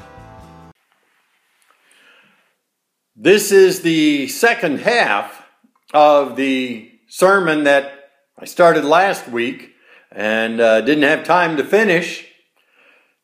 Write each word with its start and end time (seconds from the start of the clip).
This 3.17 3.51
is 3.51 3.83
the 3.83 4.29
second 4.29 4.83
half 4.83 5.49
of 5.93 6.37
the 6.37 6.93
sermon 7.09 7.65
that 7.65 7.93
I 8.39 8.45
started 8.45 8.85
last 8.85 9.27
week 9.27 9.71
and 10.13 10.61
uh, 10.61 10.81
didn't 10.81 11.05
have 11.05 11.25
time 11.25 11.57
to 11.57 11.65
finish. 11.65 12.27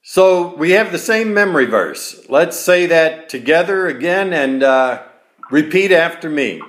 So 0.08 0.54
we 0.54 0.70
have 0.70 0.92
the 0.92 0.98
same 1.00 1.34
memory 1.34 1.64
verse. 1.66 2.24
Let's 2.28 2.56
say 2.56 2.86
that 2.86 3.28
together 3.28 3.88
again 3.88 4.32
and 4.32 4.62
uh, 4.62 5.02
repeat 5.50 5.90
after 5.90 6.30
me. 6.30 6.62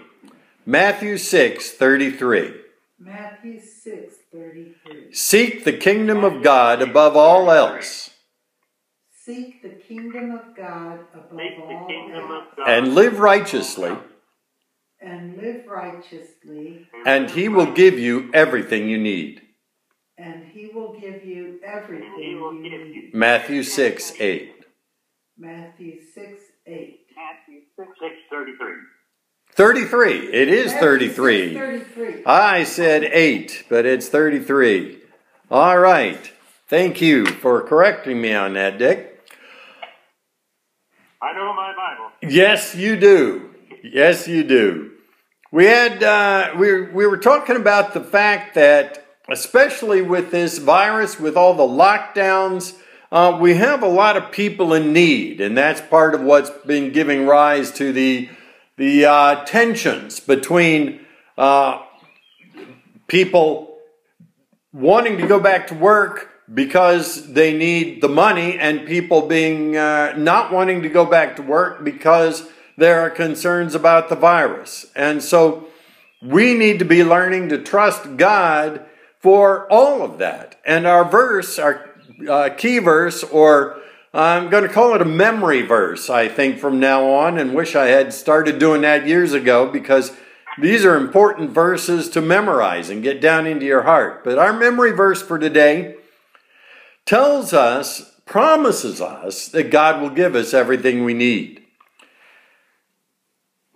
Matthew 0.65 1.19
6 1.19 1.69
33. 1.69 2.55
Matthew 2.97 3.61
6 3.61 4.15
33. 4.33 5.13
Seek 5.13 5.63
the 5.65 5.77
kingdom 5.77 6.23
of 6.23 6.41
God 6.41 6.81
above 6.81 7.15
all 7.15 7.51
else 7.51 8.09
Seek 9.23 9.61
the 9.61 9.69
kingdom 9.87 10.31
of 10.31 10.55
God 10.57 11.01
above 11.13 11.31
Make 11.31 11.57
the 11.57 11.63
all 11.75 11.87
kingdom 11.87 12.31
else, 12.31 12.47
of 12.51 12.57
God. 12.57 12.69
and 12.69 12.95
live 12.95 13.19
righteously, 13.19 13.95
and 14.99 15.37
live 15.37 15.67
righteously, 15.67 16.87
and 17.05 17.29
he 17.29 17.49
will 17.49 17.71
give 17.71 17.99
you 17.99 18.31
everything 18.33 18.89
you 18.89 18.97
need. 18.97 19.41
And 20.17 20.43
he 20.45 20.69
will 20.73 20.99
give 20.99 21.23
you 21.23 21.59
everything 21.63 22.13
you 22.19 22.63
need. 22.63 23.11
Matthew 23.13 23.63
6 23.63 24.13
8. 24.19 24.53
Matthew 25.37 26.01
6 26.01 26.43
8. 26.65 26.99
Matthew 27.15 27.61
6, 27.75 27.87
6 28.01 28.15
33. 28.29 28.67
33. 29.53 30.33
It 30.33 30.49
is 30.49 30.73
33. 30.73 31.55
33. 31.55 32.23
I 32.25 32.63
said 32.63 33.03
8, 33.03 33.65
but 33.69 33.85
it's 33.85 34.07
33. 34.09 34.99
All 35.49 35.79
right. 35.79 36.31
Thank 36.67 37.01
you 37.01 37.25
for 37.25 37.61
correcting 37.61 38.19
me 38.19 38.33
on 38.33 38.53
that, 38.53 38.77
Dick. 38.77 39.13
I 41.21 41.33
know 41.33 41.53
my 41.53 41.73
Bible. 41.75 42.11
Yes, 42.21 42.75
you 42.75 42.99
do. 42.99 43.55
Yes, 43.83 44.27
you 44.27 44.43
do. 44.43 44.91
We 45.51 45.65
had 45.65 46.03
uh, 46.03 46.53
we 46.57 46.81
we 46.81 47.07
were 47.07 47.17
talking 47.17 47.55
about 47.55 47.93
the 47.93 48.03
fact 48.03 48.55
that, 48.55 49.06
especially 49.29 50.01
with 50.01 50.31
this 50.31 50.57
virus, 50.57 51.19
with 51.19 51.35
all 51.35 51.53
the 51.53 51.63
lockdowns, 51.63 52.77
uh, 53.11 53.37
we 53.39 53.55
have 53.55 53.83
a 53.83 53.87
lot 53.87 54.17
of 54.17 54.31
people 54.31 54.73
in 54.73 54.91
need, 54.91 55.39
and 55.39 55.57
that's 55.57 55.81
part 55.81 56.13
of 56.13 56.21
what's 56.21 56.49
been 56.65 56.91
giving 56.91 57.25
rise 57.25 57.71
to 57.71 57.93
the 57.93 58.29
the 58.75 59.05
uh, 59.05 59.43
tensions 59.45 60.19
between 60.19 60.99
uh, 61.37 61.81
people 63.07 63.79
wanting 64.71 65.17
to 65.17 65.25
go 65.25 65.39
back 65.39 65.67
to 65.67 65.73
work 65.73 66.29
because 66.53 67.33
they 67.33 67.57
need 67.57 68.01
the 68.01 68.07
money 68.07 68.57
and 68.59 68.85
people 68.85 69.27
being 69.27 69.75
uh, 69.75 70.13
not 70.15 70.51
wanting 70.51 70.83
to 70.83 70.89
go 70.89 71.05
back 71.05 71.35
to 71.35 71.41
work 71.41 71.83
because 71.83 72.47
there 72.77 73.01
are 73.01 73.09
concerns 73.09 73.73
about 73.73 74.09
the 74.09 74.15
virus. 74.15 74.85
And 74.95 75.23
so 75.23 75.67
we 76.21 76.53
need 76.53 76.79
to 76.79 76.85
be 76.85 77.03
learning 77.03 77.49
to 77.49 77.57
trust 77.57 78.17
God 78.17 78.85
for 79.27 79.69
all 79.69 80.03
of 80.03 80.19
that. 80.19 80.57
And 80.63 80.87
our 80.87 81.03
verse, 81.03 81.59
our 81.59 81.93
uh, 82.29 82.49
key 82.57 82.79
verse, 82.79 83.25
or 83.25 83.77
I'm 84.13 84.49
going 84.49 84.63
to 84.63 84.73
call 84.73 84.95
it 84.95 85.01
a 85.01 85.05
memory 85.05 85.63
verse, 85.63 86.09
I 86.09 86.29
think, 86.29 86.59
from 86.59 86.79
now 86.79 87.09
on, 87.09 87.37
and 87.37 87.53
wish 87.53 87.75
I 87.75 87.87
had 87.87 88.13
started 88.13 88.57
doing 88.57 88.83
that 88.83 89.05
years 89.05 89.33
ago 89.33 89.69
because 89.69 90.13
these 90.61 90.85
are 90.85 90.95
important 90.95 91.49
verses 91.49 92.07
to 92.11 92.21
memorize 92.21 92.89
and 92.89 93.03
get 93.03 93.19
down 93.19 93.45
into 93.45 93.65
your 93.65 93.81
heart. 93.81 94.23
But 94.23 94.37
our 94.37 94.53
memory 94.53 94.93
verse 94.93 95.21
for 95.21 95.37
today 95.37 95.97
tells 97.05 97.51
us, 97.51 98.15
promises 98.23 99.01
us, 99.01 99.49
that 99.49 99.71
God 99.71 100.01
will 100.01 100.09
give 100.09 100.35
us 100.35 100.53
everything 100.53 101.03
we 101.03 101.13
need. 101.13 101.66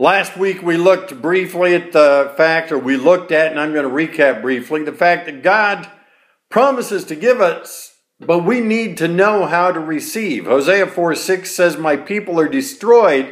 Last 0.02 0.36
week 0.36 0.64
we 0.64 0.78
looked 0.78 1.22
briefly 1.22 1.76
at 1.76 1.92
the 1.92 2.34
fact, 2.36 2.72
or 2.72 2.80
we 2.80 2.98
looked 2.98 3.32
at, 3.32 3.52
and 3.52 3.60
I'm 3.60 3.72
going 3.72 3.88
to 3.88 3.88
recap 3.88 4.42
briefly, 4.42 4.84
the 4.84 4.92
fact 4.92 5.28
that 5.28 5.44
God 5.44 5.88
promises 6.50 7.04
to 7.04 7.16
give 7.16 7.40
us, 7.40 7.98
but 8.20 8.40
we 8.40 8.62
need 8.62 8.98
to 8.98 9.08
know 9.08 9.46
how 9.46 9.72
to 9.72 9.80
receive. 9.80 10.46
Hosea 10.46 10.88
4 10.88 11.14
6 11.14 11.52
says, 11.52 11.78
My 11.78 11.98
people 11.98 12.40
are 12.40 12.48
destroyed 12.48 13.32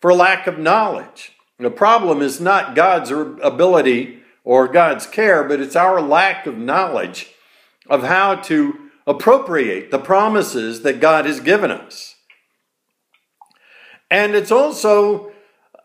for 0.00 0.14
lack 0.14 0.46
of 0.46 0.56
knowledge. 0.56 1.32
The 1.58 1.68
problem 1.68 2.22
is 2.22 2.40
not 2.40 2.76
God's 2.76 3.10
ability 3.10 4.22
or 4.44 4.68
God's 4.68 5.08
care, 5.08 5.42
but 5.42 5.58
it's 5.58 5.74
our 5.74 6.00
lack 6.00 6.46
of 6.46 6.56
knowledge 6.56 7.32
of 7.90 8.04
how 8.04 8.36
to 8.36 8.78
appropriate 9.04 9.90
the 9.90 9.98
promises 9.98 10.82
that 10.82 11.00
God 11.00 11.26
has 11.26 11.40
given 11.40 11.72
us. 11.72 12.14
And 14.12 14.36
it's 14.36 14.52
also 14.52 15.32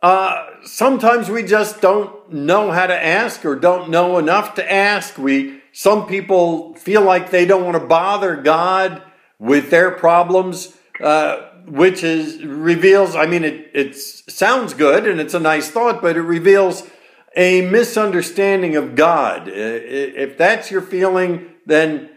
uh, 0.02 0.48
sometimes 0.64 1.30
we 1.30 1.44
just 1.44 1.82
don't 1.82 2.32
know 2.32 2.72
how 2.72 2.88
to 2.88 3.06
ask 3.06 3.44
or 3.46 3.56
don't 3.56 3.90
know 3.90 4.18
enough 4.18 4.56
to 4.56 4.72
ask. 4.72 5.18
We 5.18 5.62
some 5.72 6.08
people 6.08 6.74
feel 6.76 7.02
like 7.02 7.32
they 7.32 7.46
don't 7.46 7.66
want 7.66 7.76
to 7.76 7.86
bother 7.86 8.36
God 8.36 9.02
with 9.38 9.70
their 9.70 9.92
problems, 9.92 10.76
uh, 11.02 11.50
which 11.66 12.04
is 12.04 12.44
reveals. 12.44 13.16
I 13.16 13.26
mean, 13.26 13.44
it 13.44 13.72
it 13.74 13.96
sounds 13.96 14.74
good 14.74 15.06
and 15.08 15.20
it's 15.20 15.34
a 15.34 15.40
nice 15.40 15.70
thought, 15.70 16.02
but 16.02 16.16
it 16.16 16.22
reveals 16.22 16.88
a 17.36 17.62
misunderstanding 17.62 18.76
of 18.76 18.96
God. 18.96 19.48
If 19.48 20.38
that's 20.38 20.72
your 20.72 20.82
feeling, 20.82 21.50
then 21.66 22.09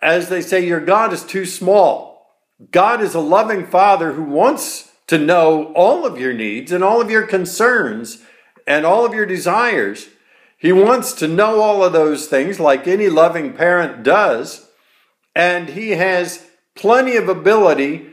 as 0.00 0.28
they 0.28 0.40
say, 0.40 0.66
your 0.66 0.80
God 0.80 1.12
is 1.12 1.24
too 1.24 1.46
small. 1.46 2.36
God 2.70 3.00
is 3.00 3.14
a 3.14 3.20
loving 3.20 3.66
Father 3.66 4.12
who 4.12 4.24
wants 4.24 4.87
to 5.08 5.18
know 5.18 5.72
all 5.74 6.06
of 6.06 6.20
your 6.20 6.32
needs 6.32 6.70
and 6.70 6.84
all 6.84 7.00
of 7.00 7.10
your 7.10 7.26
concerns 7.26 8.22
and 8.66 8.86
all 8.86 9.04
of 9.04 9.14
your 9.14 9.26
desires. 9.26 10.08
He 10.56 10.72
wants 10.72 11.12
to 11.14 11.28
know 11.28 11.60
all 11.60 11.82
of 11.82 11.92
those 11.92 12.26
things 12.26 12.60
like 12.60 12.86
any 12.86 13.08
loving 13.08 13.54
parent 13.54 14.02
does. 14.02 14.68
And 15.34 15.70
He 15.70 15.90
has 15.90 16.46
plenty 16.76 17.16
of 17.16 17.28
ability 17.28 18.10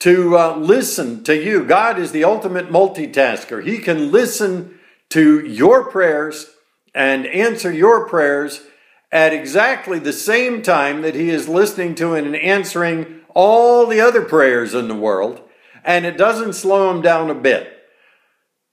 to 0.00 0.38
uh, 0.38 0.56
listen 0.56 1.22
to 1.24 1.36
you. 1.36 1.64
God 1.64 1.98
is 1.98 2.12
the 2.12 2.24
ultimate 2.24 2.70
multitasker. 2.70 3.64
He 3.64 3.78
can 3.78 4.10
listen 4.10 4.78
to 5.10 5.40
your 5.40 5.90
prayers 5.90 6.50
and 6.94 7.26
answer 7.26 7.72
your 7.72 8.08
prayers 8.08 8.62
at 9.10 9.32
exactly 9.32 9.98
the 9.98 10.12
same 10.12 10.62
time 10.62 11.02
that 11.02 11.14
He 11.14 11.28
is 11.28 11.48
listening 11.48 11.94
to 11.96 12.14
and 12.14 12.34
answering 12.36 13.20
all 13.34 13.86
the 13.86 14.00
other 14.00 14.22
prayers 14.22 14.74
in 14.74 14.88
the 14.88 14.94
world 14.94 15.42
and 15.84 16.04
it 16.04 16.16
doesn't 16.16 16.54
slow 16.54 16.92
them 16.92 17.02
down 17.02 17.30
a 17.30 17.34
bit. 17.34 17.74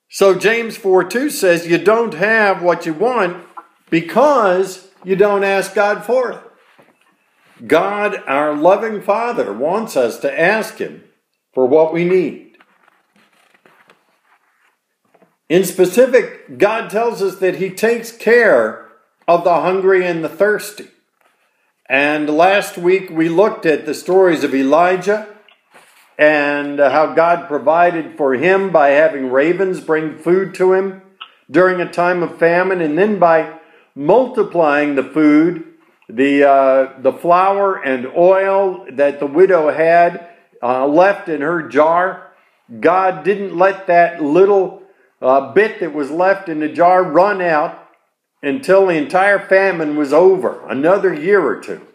So 0.09 0.37
James 0.37 0.77
4 0.77 1.05
2 1.05 1.29
says, 1.29 1.67
You 1.67 1.77
don't 1.77 2.13
have 2.13 2.61
what 2.61 2.85
you 2.85 2.93
want 2.93 3.45
because 3.89 4.87
you 5.03 5.15
don't 5.15 5.43
ask 5.43 5.73
God 5.73 6.03
for 6.03 6.31
it. 6.31 7.67
God, 7.67 8.21
our 8.27 8.55
loving 8.55 9.01
Father, 9.01 9.53
wants 9.53 9.95
us 9.95 10.19
to 10.19 10.39
ask 10.39 10.77
Him 10.77 11.03
for 11.53 11.65
what 11.65 11.93
we 11.93 12.03
need. 12.03 12.57
In 15.47 15.63
specific, 15.63 16.57
God 16.57 16.89
tells 16.89 17.21
us 17.21 17.37
that 17.37 17.57
He 17.57 17.69
takes 17.69 18.11
care 18.11 18.89
of 19.27 19.43
the 19.43 19.61
hungry 19.61 20.05
and 20.05 20.23
the 20.23 20.29
thirsty. 20.29 20.87
And 21.87 22.29
last 22.29 22.77
week 22.77 23.09
we 23.09 23.29
looked 23.29 23.65
at 23.65 23.85
the 23.85 23.93
stories 23.93 24.43
of 24.43 24.55
Elijah 24.55 25.34
and 26.17 26.79
how 26.79 27.13
God 27.13 27.47
provided 27.47 28.17
for 28.17 28.33
him 28.33 28.71
by 28.71 28.89
having 28.89 29.31
ravens 29.31 29.81
bring 29.81 30.17
food 30.17 30.53
to 30.55 30.73
him 30.73 31.01
during 31.49 31.81
a 31.81 31.91
time 31.91 32.23
of 32.23 32.37
famine, 32.39 32.81
and 32.81 32.97
then 32.97 33.19
by 33.19 33.59
multiplying 33.93 34.95
the 34.95 35.03
food, 35.03 35.63
the 36.09 36.43
uh, 36.43 36.99
the 37.01 37.13
flour 37.13 37.75
and 37.83 38.07
oil 38.15 38.85
that 38.91 39.19
the 39.19 39.25
widow 39.25 39.71
had 39.71 40.27
uh, 40.61 40.87
left 40.87 41.29
in 41.29 41.41
her 41.41 41.67
jar. 41.67 42.31
God 42.79 43.23
didn't 43.23 43.57
let 43.57 43.87
that 43.87 44.23
little 44.23 44.83
uh, 45.21 45.53
bit 45.53 45.79
that 45.79 45.93
was 45.93 46.09
left 46.09 46.49
in 46.49 46.59
the 46.59 46.69
jar 46.69 47.03
run 47.03 47.41
out 47.41 47.81
until 48.41 48.87
the 48.87 48.93
entire 48.93 49.39
famine 49.39 49.95
was 49.95 50.13
over, 50.13 50.67
another 50.67 51.13
year 51.13 51.43
or 51.43 51.59
two. 51.59 51.85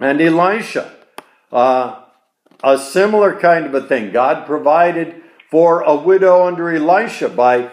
And 0.00 0.20
Elisha, 0.20 0.92
uh, 1.52 2.02
a 2.62 2.78
similar 2.78 3.38
kind 3.38 3.66
of 3.66 3.74
a 3.74 3.86
thing. 3.86 4.12
God 4.12 4.46
provided 4.46 5.22
for 5.50 5.82
a 5.82 5.94
widow 5.94 6.46
under 6.46 6.70
Elisha 6.70 7.28
by 7.28 7.70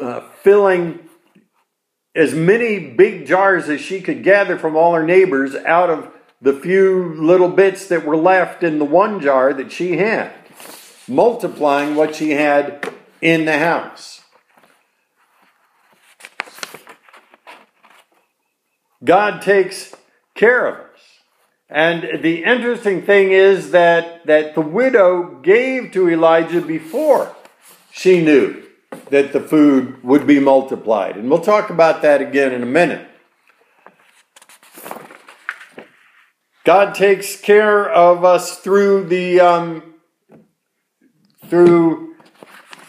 uh, 0.00 0.20
filling 0.42 1.08
as 2.14 2.34
many 2.34 2.78
big 2.78 3.26
jars 3.26 3.68
as 3.68 3.80
she 3.80 4.00
could 4.00 4.22
gather 4.22 4.58
from 4.58 4.76
all 4.76 4.94
her 4.94 5.04
neighbors 5.04 5.54
out 5.54 5.90
of 5.90 6.10
the 6.40 6.52
few 6.52 7.14
little 7.14 7.48
bits 7.48 7.88
that 7.88 8.04
were 8.04 8.16
left 8.16 8.62
in 8.62 8.78
the 8.78 8.84
one 8.84 9.20
jar 9.20 9.52
that 9.52 9.72
she 9.72 9.96
had, 9.96 10.32
multiplying 11.08 11.94
what 11.94 12.14
she 12.14 12.30
had 12.30 12.92
in 13.20 13.44
the 13.44 13.58
house. 13.58 14.22
God 19.04 19.42
takes 19.42 19.94
care 20.34 20.66
of 20.66 20.74
us. 20.74 20.87
And 21.70 22.22
the 22.22 22.44
interesting 22.44 23.02
thing 23.02 23.32
is 23.32 23.72
that, 23.72 24.26
that 24.26 24.54
the 24.54 24.62
widow 24.62 25.38
gave 25.42 25.92
to 25.92 26.08
Elijah 26.08 26.62
before 26.62 27.36
she 27.92 28.22
knew 28.22 28.64
that 29.10 29.32
the 29.32 29.40
food 29.40 30.02
would 30.02 30.26
be 30.26 30.40
multiplied. 30.40 31.16
And 31.16 31.28
we'll 31.28 31.40
talk 31.40 31.68
about 31.68 32.00
that 32.02 32.22
again 32.22 32.52
in 32.52 32.62
a 32.62 32.66
minute. 32.66 33.06
God 36.64 36.94
takes 36.94 37.40
care 37.40 37.90
of 37.90 38.24
us 38.24 38.58
through 38.58 39.04
the 39.04 39.40
um, 39.40 39.94
through. 41.46 42.14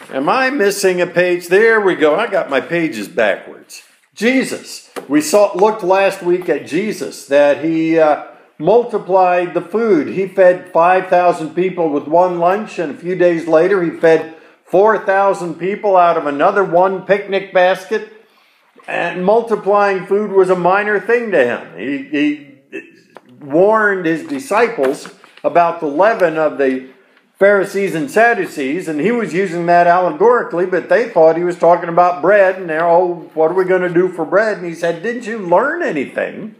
Am 0.09 0.27
I 0.27 0.49
missing 0.49 0.99
a 0.99 1.07
page? 1.07 1.47
There 1.47 1.79
we 1.79 1.95
go. 1.95 2.15
I 2.15 2.27
got 2.27 2.49
my 2.49 2.59
pages 2.59 3.07
backwards. 3.07 3.81
Jesus. 4.13 4.89
We 5.07 5.21
saw 5.21 5.53
looked 5.55 5.81
last 5.81 6.21
week 6.21 6.49
at 6.49 6.67
Jesus 6.67 7.25
that 7.27 7.63
he 7.63 7.97
uh, 7.97 8.25
multiplied 8.59 9.53
the 9.53 9.61
food. 9.61 10.09
He 10.09 10.27
fed 10.27 10.71
five 10.71 11.07
thousand 11.07 11.55
people 11.55 11.89
with 11.89 12.07
one 12.07 12.39
lunch, 12.39 12.77
and 12.77 12.91
a 12.91 12.97
few 12.97 13.15
days 13.15 13.47
later 13.47 13.81
he 13.81 13.89
fed 13.89 14.35
four 14.65 15.03
thousand 15.03 15.55
people 15.55 15.95
out 15.95 16.17
of 16.17 16.27
another 16.27 16.63
one 16.63 17.05
picnic 17.05 17.53
basket. 17.53 18.13
And 18.87 19.23
multiplying 19.23 20.05
food 20.07 20.31
was 20.31 20.49
a 20.49 20.55
minor 20.55 20.99
thing 20.99 21.31
to 21.31 21.45
him. 21.45 21.77
He, 21.77 22.03
he 22.09 22.83
warned 23.39 24.05
his 24.05 24.27
disciples 24.27 25.13
about 25.43 25.79
the 25.79 25.85
leaven 25.85 26.37
of 26.37 26.57
the 26.57 26.89
Pharisees 27.37 27.95
and 27.95 28.11
Sadducees, 28.11 28.89
and 28.89 28.99
he 28.99 29.11
was 29.11 29.33
using 29.33 29.65
that 29.67 29.87
allegorically, 29.87 30.65
but 30.65 30.89
they 30.89 31.07
thought 31.07 31.37
he 31.37 31.43
was 31.43 31.57
talking 31.57 31.87
about 31.87 32.21
bread, 32.21 32.59
and 32.59 32.69
they're, 32.69 32.85
oh, 32.85 33.29
what 33.33 33.49
are 33.49 33.53
we 33.53 33.63
going 33.63 33.81
to 33.81 33.93
do 33.93 34.09
for 34.09 34.25
bread? 34.25 34.57
And 34.57 34.65
he 34.65 34.73
said, 34.73 35.01
Didn't 35.01 35.25
you 35.25 35.37
learn 35.37 35.81
anything? 35.81 36.55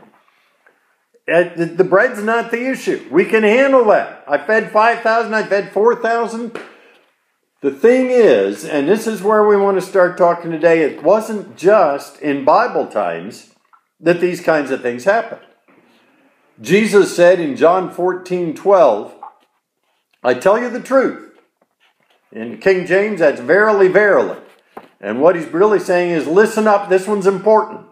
Uh, 1.31 1.49
the 1.53 1.83
bread's 1.83 2.23
not 2.23 2.51
the 2.51 2.69
issue. 2.69 3.07
We 3.11 3.25
can 3.25 3.43
handle 3.43 3.85
that. 3.85 4.23
I 4.27 4.37
fed 4.37 4.71
5,000, 4.71 5.33
I 5.33 5.43
fed 5.43 5.71
4,000. 5.71 6.57
The 7.61 7.71
thing 7.71 8.09
is, 8.09 8.63
and 8.63 8.87
this 8.87 9.05
is 9.05 9.21
where 9.21 9.45
we 9.45 9.57
want 9.57 9.77
to 9.79 9.85
start 9.85 10.17
talking 10.17 10.49
today, 10.49 10.81
it 10.81 11.03
wasn't 11.03 11.57
just 11.57 12.19
in 12.21 12.45
Bible 12.45 12.87
times 12.87 13.53
that 13.99 14.21
these 14.21 14.39
kinds 14.39 14.71
of 14.71 14.81
things 14.81 15.03
happened. 15.03 15.41
Jesus 16.61 17.15
said 17.15 17.39
in 17.39 17.55
John 17.55 17.91
14 17.91 18.55
12, 18.55 19.15
I 20.23 20.33
tell 20.33 20.59
you 20.59 20.69
the 20.69 20.81
truth. 20.81 21.37
In 22.31 22.59
King 22.59 22.85
James, 22.85 23.19
that's 23.19 23.41
verily, 23.41 23.87
verily. 23.87 24.37
And 25.01 25.21
what 25.21 25.35
he's 25.35 25.47
really 25.47 25.79
saying 25.79 26.11
is, 26.11 26.27
listen 26.27 26.67
up, 26.67 26.89
this 26.89 27.07
one's 27.07 27.27
important. 27.27 27.88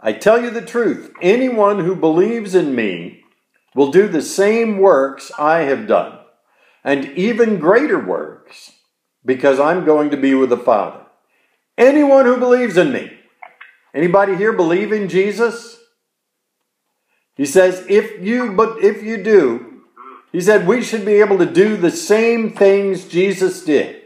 I 0.00 0.12
tell 0.12 0.42
you 0.42 0.50
the 0.50 0.62
truth. 0.62 1.12
Anyone 1.20 1.80
who 1.80 1.96
believes 1.96 2.54
in 2.54 2.74
me 2.74 3.24
will 3.74 3.90
do 3.90 4.08
the 4.08 4.22
same 4.22 4.78
works 4.78 5.32
I 5.38 5.60
have 5.60 5.86
done, 5.86 6.18
and 6.84 7.06
even 7.18 7.58
greater 7.58 7.98
works, 7.98 8.72
because 9.24 9.58
I'm 9.58 9.84
going 9.84 10.10
to 10.10 10.16
be 10.16 10.34
with 10.34 10.50
the 10.50 10.56
Father. 10.56 11.00
Anyone 11.76 12.26
who 12.26 12.38
believes 12.38 12.76
in 12.76 12.92
me. 12.92 13.12
Anybody 13.94 14.36
here 14.36 14.52
believe 14.52 14.92
in 14.92 15.08
Jesus? 15.08 15.78
He 17.36 17.46
says, 17.46 17.84
if 17.88 18.20
you, 18.24 18.52
but 18.52 18.82
if 18.82 19.02
you 19.02 19.22
do, 19.22 19.82
he 20.32 20.40
said 20.40 20.66
we 20.66 20.82
should 20.82 21.04
be 21.04 21.20
able 21.20 21.38
to 21.38 21.46
do 21.46 21.76
the 21.76 21.90
same 21.90 22.52
things 22.52 23.06
Jesus 23.06 23.64
did. 23.64 24.02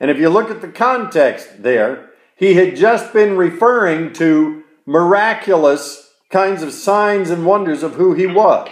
And 0.00 0.10
if 0.10 0.18
you 0.18 0.28
look 0.28 0.50
at 0.50 0.60
the 0.60 0.68
context 0.68 1.62
there, 1.62 2.10
he 2.36 2.54
had 2.54 2.76
just 2.76 3.12
been 3.12 3.36
referring 3.36 4.12
to 4.14 4.64
miraculous 4.86 6.12
kinds 6.30 6.62
of 6.62 6.72
signs 6.72 7.30
and 7.30 7.44
wonders 7.44 7.82
of 7.82 7.94
who 7.94 8.14
he 8.14 8.26
was. 8.26 8.68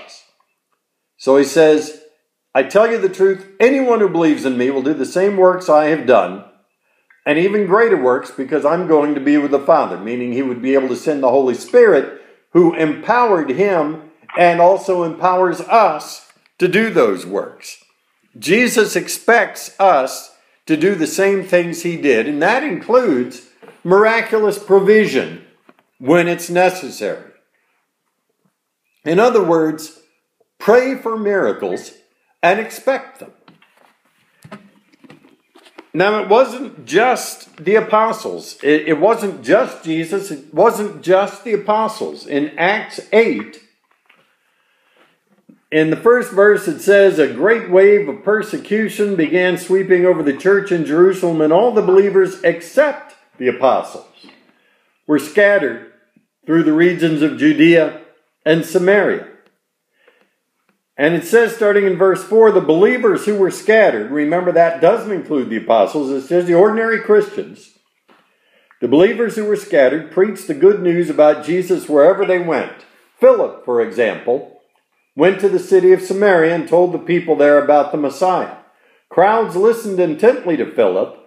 So 1.16 1.37
he 1.37 1.44
says, 1.44 2.02
I 2.55 2.62
tell 2.62 2.90
you 2.90 2.99
the 2.99 3.08
truth, 3.08 3.46
anyone 3.58 4.00
who 4.00 4.08
believes 4.08 4.44
in 4.44 4.56
me 4.56 4.70
will 4.70 4.82
do 4.82 4.94
the 4.94 5.05
same 5.05 5.37
works 5.37 5.69
I 5.69 5.87
have 5.87 6.06
done, 6.06 6.44
and 7.26 7.38
even 7.38 7.66
greater 7.66 8.00
works 8.00 8.31
because 8.31 8.64
I'm 8.64 8.87
going 8.87 9.14
to 9.14 9.20
be 9.20 9.37
with 9.38 9.50
the 9.50 9.58
Father, 9.58 9.99
meaning 9.99 10.32
he 10.32 10.43
would 10.43 10.62
be 10.62 10.75
able 10.75 10.88
to 10.88 10.96
send 10.96 11.22
the 11.22 11.31
Holy 11.31 11.55
Spirit 11.55 12.20
who 12.52 12.75
empowered 12.75 13.50
him 13.50 14.10
and 14.38 14.60
also 14.60 15.02
empowers 15.02 15.60
us 15.62 16.32
to 16.58 16.69
do 16.69 16.90
those 16.90 17.26
works. 17.26 17.82
Jesus 18.38 18.94
expects 18.94 19.78
us 19.81 20.37
to 20.67 20.76
do 20.76 20.94
the 20.94 21.06
same 21.06 21.44
things 21.44 21.82
he 21.82 21.96
did, 21.96 22.28
and 22.28 22.40
that 22.43 22.62
includes 22.62 23.49
miraculous 23.82 24.58
provision 24.58 25.44
when 26.04 26.28
it's 26.28 26.50
necessary. 26.50 27.30
In 29.06 29.18
other 29.18 29.42
words, 29.42 30.00
pray 30.58 30.96
for 30.96 31.16
miracles 31.16 31.92
and 32.42 32.60
expect 32.60 33.20
them. 33.20 33.32
Now, 35.94 36.22
it 36.22 36.28
wasn't 36.28 36.84
just 36.84 37.56
the 37.56 37.76
apostles. 37.76 38.58
It, 38.62 38.88
it, 38.88 39.00
wasn't 39.00 39.42
just 39.42 39.82
Jesus. 39.82 40.30
It 40.30 40.52
wasn't 40.52 41.02
just 41.02 41.42
the 41.42 41.54
apostles. 41.54 42.26
In 42.26 42.50
Acts 42.58 43.00
8, 43.10 43.62
in 45.70 45.88
the 45.88 45.96
first 45.96 46.32
verse, 46.32 46.68
it 46.68 46.80
says, 46.80 47.18
A 47.18 47.32
great 47.32 47.70
wave 47.70 48.08
of 48.10 48.22
persecution 48.22 49.16
began 49.16 49.56
sweeping 49.56 50.04
over 50.04 50.22
the 50.22 50.36
church 50.36 50.70
in 50.70 50.84
Jerusalem, 50.84 51.40
and 51.40 51.52
all 51.52 51.72
the 51.72 51.80
believers, 51.80 52.43
except 52.43 53.14
the 53.38 53.48
apostles, 53.48 54.06
were 55.06 55.19
scattered 55.19 55.93
through 56.46 56.65
the 56.65 56.72
regions 56.72 57.22
of 57.22 57.39
Judea 57.39 58.03
and 58.44 58.65
Samaria. 58.65 59.29
And 60.96 61.15
it 61.15 61.24
says, 61.24 61.56
starting 61.56 61.86
in 61.86 61.96
verse 61.96 62.22
4, 62.22 62.53
the 62.53 62.60
believers 62.60 63.24
who 63.24 63.36
were 63.36 63.51
scattered, 63.51 64.10
remember 64.10 64.53
that 64.53 64.81
doesn't 64.81 65.10
include 65.10 65.51
the 65.51 65.56
apostles, 65.56 66.10
it 66.10 66.27
says 66.27 66.46
the 66.46 66.55
ordinary 66.55 67.01
Christians. 67.01 67.70
The 68.81 68.89
believers 68.89 69.34
who 69.34 69.44
were 69.44 69.56
scattered 69.56 70.13
preached 70.13 70.46
the 70.46 70.55
good 70.55 70.82
news 70.82 71.10
about 71.10 71.44
Jesus 71.44 71.89
wherever 71.89 72.24
they 72.24 72.39
went. 72.39 72.84
Philip, 73.19 73.65
for 73.65 73.81
example, 73.81 74.60
went 75.17 75.41
to 75.41 75.48
the 75.48 75.58
city 75.58 75.93
of 75.93 76.03
Samaria 76.03 76.55
and 76.55 76.69
told 76.69 76.93
the 76.93 76.98
people 76.98 77.36
there 77.36 77.63
about 77.63 77.93
the 77.93 77.98
Messiah. 77.98 78.56
Crowds 79.08 79.56
listened 79.56 80.01
intently 80.01 80.56
to 80.56 80.70
Philip 80.70 81.19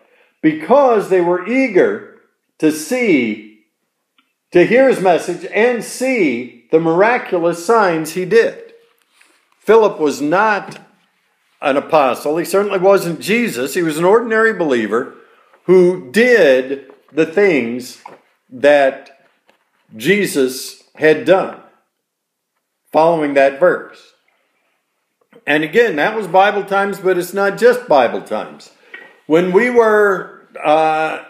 because 0.42 1.10
they 1.10 1.22
were 1.22 1.48
eager 1.48 2.20
to 2.60 2.72
see, 2.72 3.47
to 4.52 4.66
hear 4.66 4.88
his 4.88 5.02
message 5.02 5.46
and 5.54 5.84
see 5.84 6.66
the 6.72 6.80
miraculous 6.80 7.66
signs 7.66 8.14
he 8.14 8.26
did. 8.26 8.74
Philip 9.60 10.00
was 10.00 10.22
not 10.22 10.80
an 11.62 11.78
apostle. 11.78 12.38
He 12.38 12.46
certainly 12.46 12.80
wasn't 12.80 13.20
Jesus. 13.20 13.74
He 13.74 13.82
was 13.82 13.98
an 13.98 14.06
ordinary 14.06 14.54
believer 14.54 15.16
who 15.64 16.12
did 16.12 16.92
the 17.12 17.26
things 17.26 18.02
that 18.50 19.26
Jesus 19.96 20.84
had 20.96 21.26
done, 21.26 21.60
following 22.92 23.34
that 23.34 23.60
verse. 23.60 24.14
And 25.46 25.64
again, 25.64 25.96
that 25.98 26.16
was 26.16 26.28
Bible 26.28 26.64
times, 26.64 27.00
but 27.00 27.18
it's 27.18 27.34
not 27.34 27.58
just 27.58 27.88
Bible 27.88 28.22
times. 28.22 28.72
When 29.26 29.52
we 29.52 29.70
were 29.70 30.48
uh, 30.62 31.24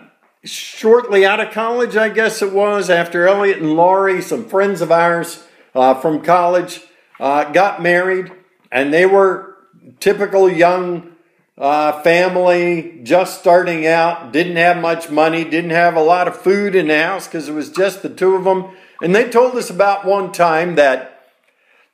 shortly 0.43 1.25
out 1.25 1.39
of 1.39 1.51
college, 1.51 1.95
I 1.95 2.09
guess 2.09 2.41
it 2.41 2.53
was, 2.53 2.89
after 2.89 3.27
Elliot 3.27 3.59
and 3.59 3.73
Laurie, 3.73 4.21
some 4.21 4.47
friends 4.47 4.81
of 4.81 4.91
ours 4.91 5.43
uh, 5.75 5.93
from 5.95 6.21
college, 6.21 6.81
uh, 7.19 7.45
got 7.51 7.81
married, 7.81 8.31
and 8.71 8.93
they 8.93 9.05
were 9.05 9.55
typical 9.99 10.49
young 10.49 11.15
uh, 11.57 12.01
family, 12.03 12.99
just 13.03 13.39
starting 13.39 13.87
out, 13.87 14.31
didn't 14.31 14.57
have 14.57 14.77
much 14.77 15.09
money, 15.09 15.43
didn't 15.43 15.71
have 15.71 15.95
a 15.95 16.01
lot 16.01 16.27
of 16.27 16.37
food 16.37 16.75
in 16.75 16.87
the 16.87 17.01
house 17.01 17.27
because 17.27 17.49
it 17.49 17.53
was 17.53 17.71
just 17.71 18.03
the 18.03 18.09
two 18.09 18.35
of 18.35 18.43
them. 18.43 18.75
And 19.01 19.15
they 19.15 19.29
told 19.29 19.55
us 19.55 19.69
about 19.69 20.05
one 20.05 20.31
time 20.31 20.75
that 20.75 21.25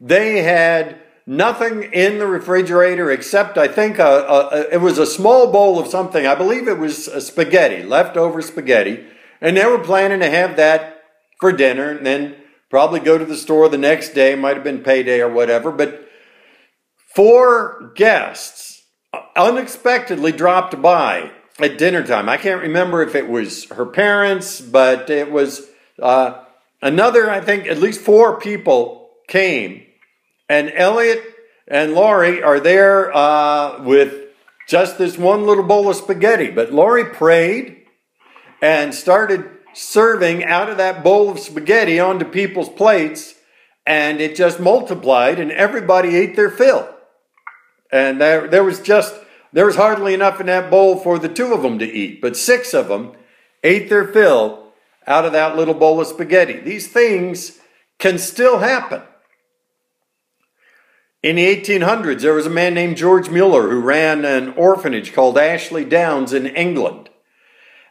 they 0.02 0.44
had 0.44 0.98
nothing 1.26 1.84
in 1.84 2.18
the 2.18 2.28
refrigerator 2.28 3.12
except, 3.12 3.58
I 3.58 3.68
think, 3.68 4.00
a, 4.00 4.04
a, 4.06 4.74
it 4.74 4.82
was 4.82 4.98
a 4.98 5.06
small 5.06 5.52
bowl 5.52 5.80
of 5.80 5.88
something. 5.88 6.28
I 6.28 6.36
believe 6.36 6.68
it 6.68 6.78
was 6.78 7.06
spaghetti, 7.26 7.84
leftover 7.84 8.42
spaghetti. 8.42 9.06
And 9.42 9.58
they 9.58 9.66
were 9.66 9.80
planning 9.80 10.20
to 10.20 10.30
have 10.30 10.56
that 10.58 11.04
for 11.40 11.52
dinner 11.52 11.90
and 11.90 12.06
then 12.06 12.36
probably 12.70 13.00
go 13.00 13.18
to 13.18 13.26
the 13.26 13.36
store 13.36 13.70
the 13.70 13.78
next 13.78 14.14
day. 14.14 14.36
Might 14.36 14.56
have 14.56 14.64
been 14.64 14.84
payday 14.84 15.22
or 15.22 15.30
whatever. 15.30 15.72
But 15.72 16.08
four 17.14 17.92
guests 17.96 18.84
unexpectedly 19.36 20.32
dropped 20.32 20.82
by 20.82 21.32
at 21.60 21.78
dinner 21.78 22.04
time. 22.06 22.30
I 22.30 22.38
can't 22.38 22.62
remember 22.62 23.04
if 23.04 23.16
it 23.16 23.28
was 23.28 23.66
her 23.70 23.86
parents, 23.86 24.60
but 24.60 25.10
it 25.10 25.32
was 25.32 25.68
uh, 26.02 26.44
another, 26.82 27.30
I 27.30 27.42
think 27.42 27.68
at 27.68 27.78
least 27.78 28.02
four 28.02 28.40
people 28.40 29.12
came. 29.28 29.86
And 30.50 30.72
Elliot 30.74 31.24
and 31.68 31.94
Laurie 31.94 32.44
are 32.44 32.60
there 32.60 33.16
uh, 33.16 33.82
with 33.84 34.28
just 34.68 34.98
this 34.98 35.18
one 35.18 35.46
little 35.46 35.64
bowl 35.64 35.90
of 35.90 35.96
spaghetti. 35.96 36.50
But 36.50 36.74
Laurie 36.74 37.06
prayed 37.06 37.86
and 38.62 38.94
started 38.94 39.50
serving 39.74 40.44
out 40.44 40.70
of 40.70 40.78
that 40.78 41.04
bowl 41.04 41.30
of 41.30 41.40
spaghetti 41.40 42.00
onto 42.00 42.26
people's 42.26 42.70
plates, 42.70 43.36
and 43.86 44.22
it 44.22 44.36
just 44.36 44.60
multiplied, 44.60 45.40
and 45.40 45.52
everybody 45.52 46.16
ate 46.16 46.36
their 46.36 46.50
fill. 46.50 46.90
And 47.92 48.22
there, 48.22 48.48
there 48.48 48.64
was 48.64 48.80
just 48.80 49.16
there 49.52 49.68
was 49.68 49.76
hardly 49.76 50.14
enough 50.14 50.40
in 50.40 50.48
that 50.48 50.72
bowl 50.72 50.98
for 50.98 51.20
the 51.20 51.30
two 51.30 51.54
of 51.54 51.62
them 51.62 51.78
to 51.80 51.86
eat, 51.86 52.22
but 52.22 52.36
six 52.36 52.74
of 52.74 52.88
them 52.88 53.14
ate 53.64 53.88
their 53.88 54.08
fill 54.08 54.74
out 55.06 55.26
of 55.26 55.32
that 55.34 55.56
little 55.56 55.76
bowl 55.76 56.02
of 56.02 56.08
spaghetti. 56.08 56.60
These 56.60 56.88
things 56.88 57.60
can 58.00 58.18
still 58.18 58.60
happen. 58.60 59.02
In 61.24 61.38
the 61.38 61.56
1800s, 61.56 62.20
there 62.20 62.34
was 62.34 62.46
a 62.46 62.50
man 62.50 62.74
named 62.74 62.98
George 62.98 63.30
Mueller 63.30 63.70
who 63.70 63.80
ran 63.80 64.26
an 64.26 64.50
orphanage 64.56 65.14
called 65.14 65.38
Ashley 65.38 65.86
Downs 65.86 66.34
in 66.34 66.46
England. 66.46 67.10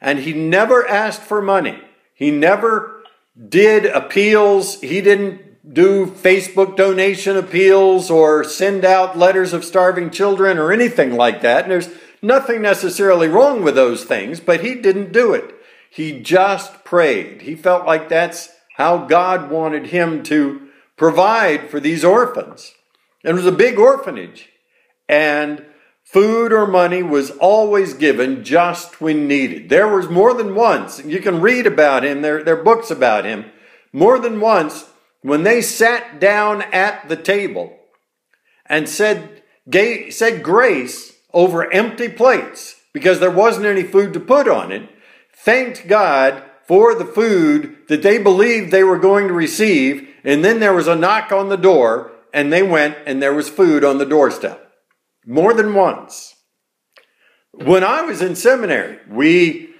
And 0.02 0.18
he 0.18 0.34
never 0.34 0.86
asked 0.86 1.22
for 1.22 1.40
money. 1.40 1.80
He 2.12 2.30
never 2.30 3.02
did 3.48 3.86
appeals. 3.86 4.78
He 4.82 5.00
didn't 5.00 5.72
do 5.72 6.04
Facebook 6.06 6.76
donation 6.76 7.38
appeals 7.38 8.10
or 8.10 8.44
send 8.44 8.84
out 8.84 9.16
letters 9.16 9.54
of 9.54 9.64
starving 9.64 10.10
children 10.10 10.58
or 10.58 10.70
anything 10.70 11.16
like 11.16 11.40
that. 11.40 11.62
And 11.62 11.72
there's 11.72 11.88
nothing 12.20 12.60
necessarily 12.60 13.28
wrong 13.28 13.62
with 13.62 13.74
those 13.74 14.04
things, 14.04 14.40
but 14.40 14.62
he 14.62 14.74
didn't 14.74 15.10
do 15.10 15.32
it. 15.32 15.54
He 15.88 16.20
just 16.20 16.84
prayed. 16.84 17.42
He 17.42 17.54
felt 17.54 17.86
like 17.86 18.10
that's 18.10 18.50
how 18.76 19.06
God 19.06 19.50
wanted 19.50 19.86
him 19.86 20.22
to 20.24 20.68
provide 20.98 21.70
for 21.70 21.80
these 21.80 22.04
orphans. 22.04 22.74
It 23.24 23.34
was 23.34 23.46
a 23.46 23.52
big 23.52 23.78
orphanage, 23.78 24.48
and 25.08 25.64
food 26.02 26.52
or 26.52 26.66
money 26.66 27.02
was 27.02 27.30
always 27.30 27.94
given 27.94 28.44
just 28.44 29.00
when 29.00 29.28
needed. 29.28 29.68
There 29.68 29.88
was 29.88 30.08
more 30.08 30.34
than 30.34 30.54
once, 30.54 31.04
you 31.04 31.20
can 31.20 31.40
read 31.40 31.66
about 31.66 32.04
him, 32.04 32.22
there, 32.22 32.42
there 32.42 32.58
are 32.58 32.64
books 32.64 32.90
about 32.90 33.24
him, 33.24 33.46
more 33.92 34.18
than 34.18 34.40
once 34.40 34.86
when 35.22 35.44
they 35.44 35.62
sat 35.62 36.20
down 36.20 36.62
at 36.72 37.08
the 37.08 37.16
table 37.16 37.78
and 38.66 38.88
said, 38.88 39.42
gave, 39.70 40.12
said 40.12 40.42
grace 40.42 41.12
over 41.32 41.72
empty 41.72 42.08
plates 42.08 42.76
because 42.92 43.20
there 43.20 43.30
wasn't 43.30 43.66
any 43.66 43.82
food 43.82 44.12
to 44.12 44.20
put 44.20 44.48
on 44.48 44.72
it, 44.72 44.88
thanked 45.34 45.88
God 45.88 46.42
for 46.66 46.94
the 46.94 47.04
food 47.04 47.76
that 47.88 48.02
they 48.02 48.18
believed 48.18 48.70
they 48.70 48.84
were 48.84 48.98
going 48.98 49.28
to 49.28 49.34
receive, 49.34 50.08
and 50.24 50.44
then 50.44 50.60
there 50.60 50.74
was 50.74 50.88
a 50.88 50.94
knock 50.94 51.32
on 51.32 51.48
the 51.48 51.56
door, 51.56 52.11
and 52.32 52.52
they 52.52 52.62
went 52.62 52.96
and 53.06 53.22
there 53.22 53.34
was 53.34 53.48
food 53.48 53.84
on 53.84 53.98
the 53.98 54.06
doorstep. 54.06 54.72
More 55.26 55.54
than 55.54 55.74
once. 55.74 56.34
When 57.52 57.84
I 57.84 58.02
was 58.02 58.22
in 58.22 58.34
seminary, 58.34 58.98
we 59.08 59.74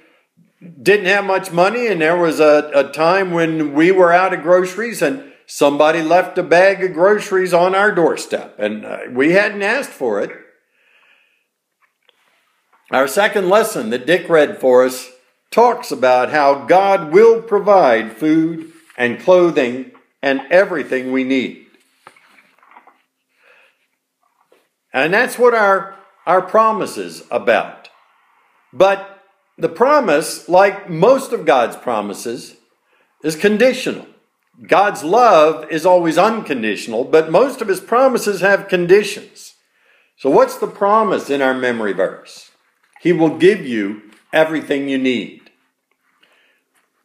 didn't 0.81 1.07
have 1.07 1.25
much 1.25 1.51
money, 1.51 1.87
and 1.87 2.01
there 2.01 2.15
was 2.15 2.39
a, 2.39 2.71
a 2.73 2.91
time 2.91 3.31
when 3.31 3.73
we 3.73 3.91
were 3.91 4.13
out 4.13 4.33
of 4.33 4.43
groceries, 4.43 5.01
and 5.01 5.33
somebody 5.45 6.01
left 6.01 6.37
a 6.37 6.43
bag 6.43 6.83
of 6.83 6.93
groceries 6.93 7.53
on 7.53 7.75
our 7.75 7.91
doorstep, 7.91 8.57
and 8.59 8.85
uh, 8.85 8.99
we 9.11 9.31
hadn't 9.31 9.63
asked 9.63 9.89
for 9.89 10.21
it. 10.21 10.31
Our 12.91 13.07
second 13.07 13.49
lesson 13.49 13.89
that 13.89 14.05
Dick 14.05 14.29
read 14.29 14.59
for 14.59 14.85
us 14.85 15.09
talks 15.51 15.91
about 15.91 16.31
how 16.31 16.65
God 16.65 17.11
will 17.11 17.41
provide 17.41 18.17
food 18.17 18.71
and 18.97 19.19
clothing 19.19 19.91
and 20.21 20.41
everything 20.51 21.11
we 21.11 21.23
need. 21.23 21.62
And 24.93 25.13
that's 25.13 25.39
what 25.39 25.55
our, 25.55 25.95
our 26.25 26.41
promise 26.41 26.97
is 26.97 27.23
about. 27.31 27.89
But 28.71 29.23
the 29.57 29.69
promise, 29.69 30.47
like 30.47 30.89
most 30.89 31.33
of 31.33 31.45
God's 31.45 31.75
promises, 31.75 32.55
is 33.23 33.35
conditional. 33.35 34.05
God's 34.67 35.03
love 35.03 35.69
is 35.71 35.85
always 35.85 36.17
unconditional, 36.17 37.03
but 37.05 37.31
most 37.31 37.61
of 37.61 37.67
his 37.67 37.79
promises 37.79 38.41
have 38.41 38.67
conditions. 38.67 39.55
So, 40.17 40.29
what's 40.29 40.57
the 40.57 40.67
promise 40.67 41.29
in 41.29 41.41
our 41.41 41.55
memory 41.55 41.93
verse? 41.93 42.51
He 43.01 43.11
will 43.11 43.37
give 43.37 43.65
you 43.65 44.11
everything 44.31 44.87
you 44.87 44.97
need. 44.99 45.41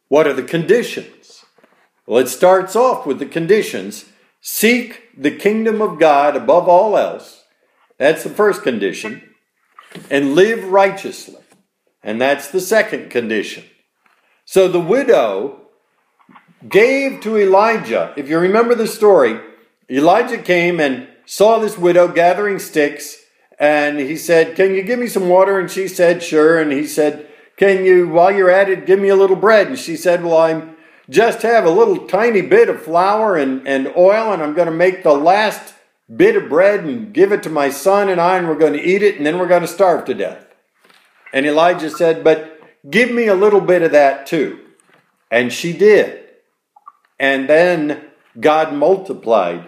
What 0.09 0.27
are 0.27 0.33
the 0.33 0.43
conditions? 0.43 1.43
Well, 2.05 2.19
it 2.19 2.29
starts 2.29 2.75
off 2.75 3.05
with 3.05 3.19
the 3.19 3.25
conditions 3.25 4.05
seek 4.41 5.09
the 5.17 5.31
kingdom 5.31 5.81
of 5.81 5.99
God 5.99 6.35
above 6.35 6.69
all 6.69 6.97
else 6.97 7.38
that's 7.99 8.23
the 8.23 8.29
first 8.31 8.63
condition. 8.63 9.21
And 10.09 10.33
live 10.33 10.63
righteously. 10.65 11.37
And 12.01 12.19
that's 12.19 12.47
the 12.47 12.61
second 12.61 13.11
condition. 13.11 13.65
So 14.45 14.67
the 14.67 14.79
widow 14.79 15.67
gave 16.67 17.21
to 17.21 17.37
Elijah, 17.37 18.13
if 18.17 18.29
you 18.29 18.39
remember 18.39 18.73
the 18.73 18.87
story, 18.87 19.39
Elijah 19.89 20.37
came 20.37 20.79
and 20.79 21.07
saw 21.25 21.59
this 21.59 21.77
widow 21.77 22.07
gathering 22.07 22.59
sticks, 22.59 23.17
and 23.59 23.99
he 23.99 24.15
said, 24.15 24.55
Can 24.55 24.73
you 24.73 24.83
give 24.83 24.99
me 24.99 25.07
some 25.07 25.29
water? 25.29 25.59
And 25.59 25.69
she 25.69 25.87
said, 25.87 26.23
Sure. 26.23 26.59
And 26.59 26.71
he 26.71 26.87
said, 26.87 27.27
Can 27.57 27.83
you, 27.83 28.07
while 28.07 28.31
you're 28.31 28.49
at 28.49 28.69
it, 28.69 28.85
give 28.85 28.99
me 28.99 29.09
a 29.09 29.15
little 29.15 29.35
bread? 29.35 29.67
And 29.67 29.77
she 29.77 29.95
said, 29.95 30.23
Well, 30.23 30.37
I'm 30.37 30.77
just 31.09 31.41
have 31.41 31.65
a 31.65 31.71
little 31.71 32.07
tiny 32.07 32.41
bit 32.41 32.69
of 32.69 32.81
flour 32.81 33.35
and, 33.35 33.67
and 33.67 33.91
oil, 33.97 34.31
and 34.31 34.41
I'm 34.41 34.53
going 34.53 34.67
to 34.67 34.73
make 34.73 35.03
the 35.03 35.13
last 35.13 35.73
bit 36.13 36.35
of 36.35 36.49
bread 36.49 36.83
and 36.83 37.13
give 37.13 37.31
it 37.31 37.43
to 37.43 37.49
my 37.49 37.69
son 37.69 38.09
and 38.09 38.19
I, 38.19 38.37
and 38.37 38.47
we're 38.47 38.55
going 38.55 38.73
to 38.73 38.81
eat 38.81 39.03
it, 39.03 39.17
and 39.17 39.25
then 39.25 39.37
we're 39.37 39.47
going 39.47 39.61
to 39.61 39.67
starve 39.67 40.05
to 40.05 40.13
death. 40.13 40.47
And 41.33 41.45
Elijah 41.45 41.89
said, 41.89 42.23
But 42.23 42.59
give 42.89 43.11
me 43.11 43.27
a 43.27 43.35
little 43.35 43.61
bit 43.61 43.81
of 43.81 43.91
that 43.91 44.25
too. 44.25 44.59
And 45.31 45.53
she 45.53 45.73
did. 45.73 46.25
And 47.19 47.47
then 47.47 48.05
God 48.39 48.73
multiplied 48.73 49.67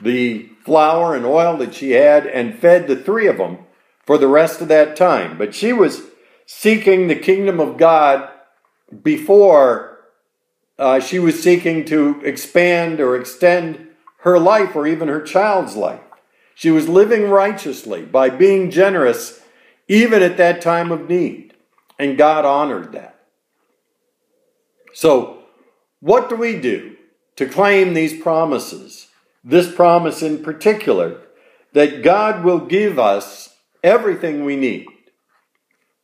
the 0.00 0.48
flour 0.64 1.14
and 1.14 1.24
oil 1.24 1.56
that 1.58 1.74
she 1.74 1.92
had 1.92 2.26
and 2.26 2.58
fed 2.58 2.88
the 2.88 2.96
three 2.96 3.28
of 3.28 3.38
them 3.38 3.58
for 4.04 4.18
the 4.18 4.28
rest 4.28 4.60
of 4.60 4.68
that 4.68 4.96
time. 4.96 5.38
But 5.38 5.54
she 5.54 5.72
was 5.72 6.02
seeking 6.46 7.06
the 7.06 7.16
kingdom 7.16 7.60
of 7.60 7.76
God 7.76 8.28
before 9.02 9.98
uh, 10.78 11.00
she 11.00 11.18
was 11.18 11.42
seeking 11.42 11.84
to 11.86 12.20
expand 12.24 13.00
or 13.00 13.16
extend 13.16 13.88
her 14.18 14.38
life 14.38 14.74
or 14.74 14.86
even 14.86 15.08
her 15.08 15.20
child's 15.20 15.76
life. 15.76 16.00
She 16.54 16.70
was 16.70 16.88
living 16.88 17.28
righteously 17.28 18.02
by 18.02 18.30
being 18.30 18.70
generous 18.70 19.40
even 19.88 20.22
at 20.22 20.36
that 20.38 20.60
time 20.60 20.90
of 20.90 21.08
need. 21.08 21.54
And 21.98 22.18
God 22.18 22.44
honored 22.44 22.92
that. 22.92 23.18
So, 24.92 25.44
what 26.00 26.28
do 26.28 26.36
we 26.36 26.58
do 26.58 26.96
to 27.36 27.46
claim 27.46 27.94
these 27.94 28.20
promises? 28.20 29.08
This 29.44 29.72
promise 29.72 30.22
in 30.22 30.42
particular, 30.42 31.20
that 31.72 32.02
God 32.02 32.42
will 32.42 32.58
give 32.58 32.98
us 32.98 33.54
everything 33.82 34.44
we 34.44 34.56
need. 34.56 34.86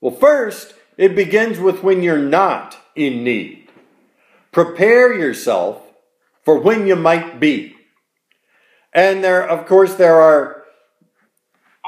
Well, 0.00 0.14
first, 0.14 0.74
it 0.96 1.16
begins 1.16 1.58
with 1.58 1.82
when 1.82 2.02
you're 2.02 2.18
not 2.18 2.76
in 2.94 3.24
need. 3.24 3.70
Prepare 4.50 5.14
yourself 5.14 5.82
for 6.44 6.58
when 6.58 6.86
you 6.86 6.96
might 6.96 7.40
be. 7.40 7.71
And 8.92 9.24
there, 9.24 9.48
of 9.48 9.66
course, 9.66 9.94
there 9.94 10.20
are 10.20 10.64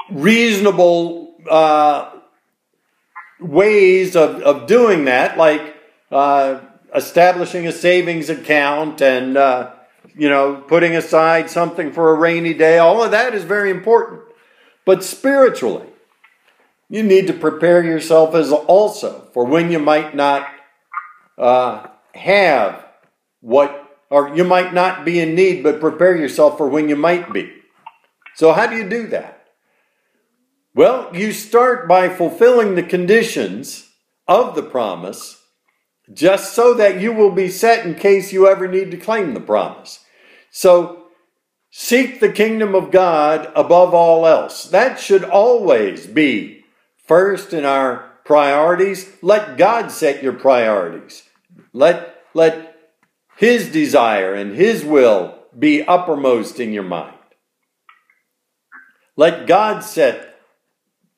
reasonable 0.09 1.35
uh, 1.49 2.11
ways 3.39 4.15
of, 4.15 4.41
of 4.41 4.67
doing 4.67 5.05
that, 5.05 5.37
like 5.37 5.75
uh, 6.11 6.59
establishing 6.93 7.67
a 7.67 7.71
savings 7.71 8.29
account 8.29 9.01
and, 9.01 9.37
uh, 9.37 9.71
you 10.15 10.29
know, 10.29 10.63
putting 10.67 10.95
aside 10.95 11.49
something 11.49 11.91
for 11.91 12.11
a 12.11 12.15
rainy 12.15 12.53
day. 12.53 12.77
All 12.77 13.03
of 13.03 13.11
that 13.11 13.35
is 13.35 13.43
very 13.43 13.69
important. 13.69 14.21
But 14.85 15.03
spiritually, 15.03 15.87
you 16.89 17.03
need 17.03 17.27
to 17.27 17.33
prepare 17.33 17.83
yourself 17.83 18.35
as 18.35 18.51
also 18.51 19.27
for 19.33 19.45
when 19.45 19.71
you 19.71 19.79
might 19.79 20.15
not 20.15 20.47
uh, 21.37 21.87
have 22.13 22.85
what 23.41 23.84
or 24.09 24.35
you 24.35 24.43
might 24.43 24.73
not 24.73 25.05
be 25.05 25.19
in 25.19 25.35
need, 25.35 25.63
but 25.63 25.79
prepare 25.79 26.15
yourself 26.15 26.57
for 26.57 26.67
when 26.67 26.89
you 26.89 26.95
might 26.95 27.33
be. 27.33 27.51
So, 28.35 28.53
how 28.53 28.67
do 28.67 28.75
you 28.75 28.87
do 28.87 29.07
that? 29.07 29.47
Well, 30.73 31.09
you 31.15 31.31
start 31.31 31.87
by 31.87 32.09
fulfilling 32.09 32.75
the 32.75 32.83
conditions 32.83 33.89
of 34.27 34.55
the 34.55 34.63
promise 34.63 35.41
just 36.13 36.53
so 36.53 36.73
that 36.73 36.99
you 36.99 37.13
will 37.13 37.31
be 37.31 37.49
set 37.49 37.85
in 37.85 37.95
case 37.95 38.33
you 38.33 38.47
ever 38.47 38.67
need 38.67 38.91
to 38.91 38.97
claim 38.97 39.33
the 39.33 39.39
promise. 39.39 40.03
So, 40.51 41.07
seek 41.71 42.19
the 42.19 42.31
kingdom 42.31 42.75
of 42.75 42.91
God 42.91 43.51
above 43.55 43.93
all 43.93 44.27
else. 44.27 44.65
That 44.65 44.99
should 44.99 45.23
always 45.23 46.05
be 46.05 46.63
first 47.05 47.53
in 47.53 47.65
our 47.65 48.11
priorities. 48.25 49.11
Let 49.21 49.57
God 49.57 49.91
set 49.91 50.21
your 50.21 50.33
priorities. 50.33 51.23
Let, 51.73 52.23
let 52.33 52.74
His 53.37 53.69
desire 53.69 54.33
and 54.33 54.55
His 54.55 54.83
will 54.83 55.37
be 55.57 55.83
uppermost 55.83 56.59
in 56.59 56.73
your 56.73 56.83
mind. 56.83 57.13
Let 59.17 59.47
God 59.47 59.83
set 59.83 60.39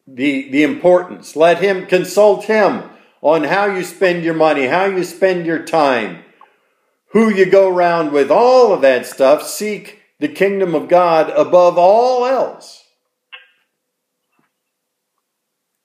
the, 0.07 0.49
the 0.49 0.63
importance. 0.63 1.35
Let 1.35 1.59
Him 1.59 1.85
consult 1.85 2.45
Him 2.45 2.89
on 3.21 3.43
how 3.45 3.65
you 3.65 3.83
spend 3.83 4.23
your 4.23 4.33
money, 4.33 4.67
how 4.67 4.85
you 4.85 5.03
spend 5.03 5.45
your 5.45 5.63
time, 5.63 6.23
who 7.11 7.29
you 7.29 7.45
go 7.45 7.69
around 7.69 8.11
with, 8.11 8.29
all 8.31 8.73
of 8.73 8.81
that 8.81 9.05
stuff. 9.05 9.43
Seek 9.47 10.01
the 10.19 10.27
kingdom 10.27 10.75
of 10.75 10.87
God 10.87 11.29
above 11.31 11.77
all 11.77 12.25
else. 12.25 12.83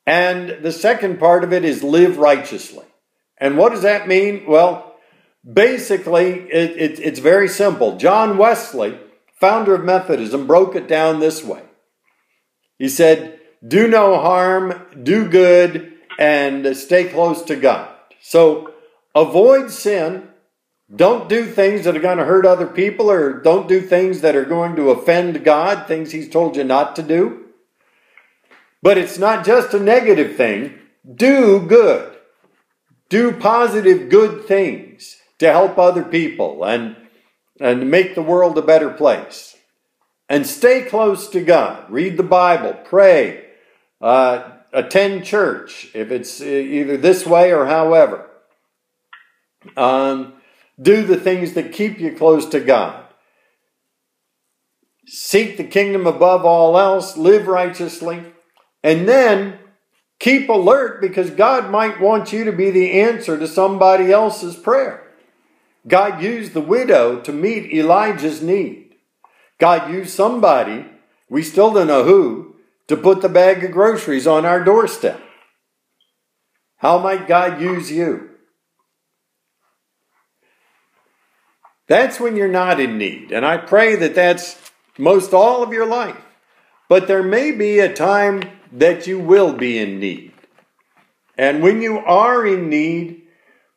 And 0.07 0.63
the 0.63 0.73
second 0.73 1.19
part 1.19 1.45
of 1.45 1.53
it 1.53 1.65
is 1.65 1.83
live 1.83 2.19
righteously. 2.19 2.85
And 3.39 3.57
what 3.57 3.73
does 3.73 3.83
that 3.83 4.09
mean? 4.09 4.45
Well, 4.47 4.92
basically, 5.51 6.51
it, 6.51 6.71
it, 6.77 7.01
it's 7.01 7.19
very 7.19 7.49
simple. 7.49 7.97
John 7.97 8.39
Wesley, 8.39 8.99
founder 9.35 9.75
of 9.75 9.85
Methodism, 9.85 10.47
broke 10.47 10.77
it 10.77 10.89
down 10.89 11.21
this 11.21 11.43
way. 11.43 11.63
He 12.79 12.89
said, 12.89 13.41
Do 13.67 13.89
no 13.89 14.19
harm, 14.19 14.87
do 15.03 15.29
good, 15.29 15.95
and 16.19 16.77
stay 16.77 17.05
close 17.09 17.43
to 17.43 17.57
God. 17.57 17.95
So 18.21 18.75
avoid 19.15 19.71
sin. 19.71 20.29
Don't 20.95 21.29
do 21.29 21.47
things 21.47 21.85
that 21.85 21.97
are 21.97 22.01
going 22.01 22.19
to 22.19 22.25
hurt 22.25 22.45
other 22.45 22.67
people 22.67 23.11
or 23.11 23.41
don't 23.41 23.67
do 23.67 23.81
things 23.81 24.21
that 24.21 24.37
are 24.37 24.45
going 24.45 24.77
to 24.77 24.91
offend 24.91 25.43
God, 25.43 25.89
things 25.89 26.13
He's 26.13 26.29
told 26.29 26.55
you 26.55 26.65
not 26.65 26.95
to 26.97 27.03
do. 27.03 27.47
But 28.83 28.99
it's 28.99 29.17
not 29.17 29.47
just 29.47 29.73
a 29.73 29.81
negative 29.81 30.37
thing. 30.37 30.79
Do 31.15 31.61
good. 31.61 32.15
Do 33.09 33.33
positive, 33.33 34.11
good 34.11 34.45
things 34.45 35.22
to 35.43 35.51
help 35.51 35.77
other 35.77 36.05
people 36.05 36.65
and, 36.65 36.97
and 37.61 37.91
make 37.91 38.15
the 38.15 38.23
world 38.23 38.57
a 38.57 38.63
better 38.63 38.91
place. 38.91 39.57
And 40.29 40.47
stay 40.47 40.85
close 40.85 41.29
to 41.31 41.41
God. 41.41 41.91
Read 41.91 42.17
the 42.17 42.23
Bible, 42.23 42.75
pray, 42.85 43.45
uh, 44.01 44.51
attend 44.73 45.25
church, 45.25 45.89
if 45.95 46.13
it's 46.13 46.41
either 46.41 46.97
this 46.97 47.27
way 47.27 47.53
or 47.53 47.67
however. 47.67 48.31
Um, 49.77 50.35
do 50.81 51.03
the 51.03 51.19
things 51.19 51.55
that 51.55 51.73
keep 51.73 51.99
you 51.99 52.15
close 52.17 52.47
to 52.47 52.61
God. 52.61 53.05
Seek 55.07 55.57
the 55.57 55.65
kingdom 55.65 56.07
above 56.07 56.45
all 56.45 56.79
else, 56.79 57.17
live 57.17 57.49
righteously, 57.49 58.23
and 58.85 59.09
then 59.09 59.59
keep 60.21 60.49
alert 60.49 61.01
because 61.01 61.31
God 61.31 61.69
might 61.69 62.01
want 62.01 62.33
you 62.33 62.45
to 62.45 62.53
be 62.53 62.71
the 62.71 63.01
answer 63.01 63.37
to 63.37 63.49
somebody 63.49 64.13
else's 64.13 64.55
prayer. 64.55 65.02
God 65.87 66.23
used 66.23 66.53
the 66.53 66.61
widow 66.61 67.21
to 67.21 67.33
meet 67.33 67.73
Elijah's 67.73 68.43
need. 68.43 68.95
God 69.59 69.91
used 69.91 70.11
somebody, 70.11 70.87
we 71.29 71.43
still 71.43 71.73
don't 71.73 71.87
know 71.87 72.05
who, 72.05 72.57
to 72.89 72.97
put 72.97 73.23
the 73.23 73.29
bag 73.29 73.65
of 73.65 73.73
groceries 73.73 74.27
on 74.27 74.45
our 74.45 74.63
doorstep. 74.63 75.21
How 76.77 76.99
might 76.99 77.29
God 77.29 77.61
use 77.61 77.91
you? 77.91 78.31
That's 81.87 82.21
when 82.21 82.37
you're 82.37 82.49
not 82.49 82.81
in 82.81 82.99
need. 82.99 83.33
And 83.33 83.45
I 83.45 83.57
pray 83.57 83.97
that 83.97 84.15
that's 84.15 84.59
most 84.99 85.33
all 85.33 85.63
of 85.63 85.73
your 85.73 85.87
life. 85.87 86.17
But 86.89 87.09
there 87.09 87.23
may 87.23 87.53
be 87.53 87.79
a 87.79 87.93
time 87.93 88.43
that 88.73 89.07
you 89.07 89.19
will 89.19 89.53
be 89.53 89.79
in 89.79 89.99
need. 89.99 90.33
And 91.37 91.63
when 91.63 91.83
you 91.83 91.99
are 91.99 92.47
in 92.47 92.69
need, 92.69 93.23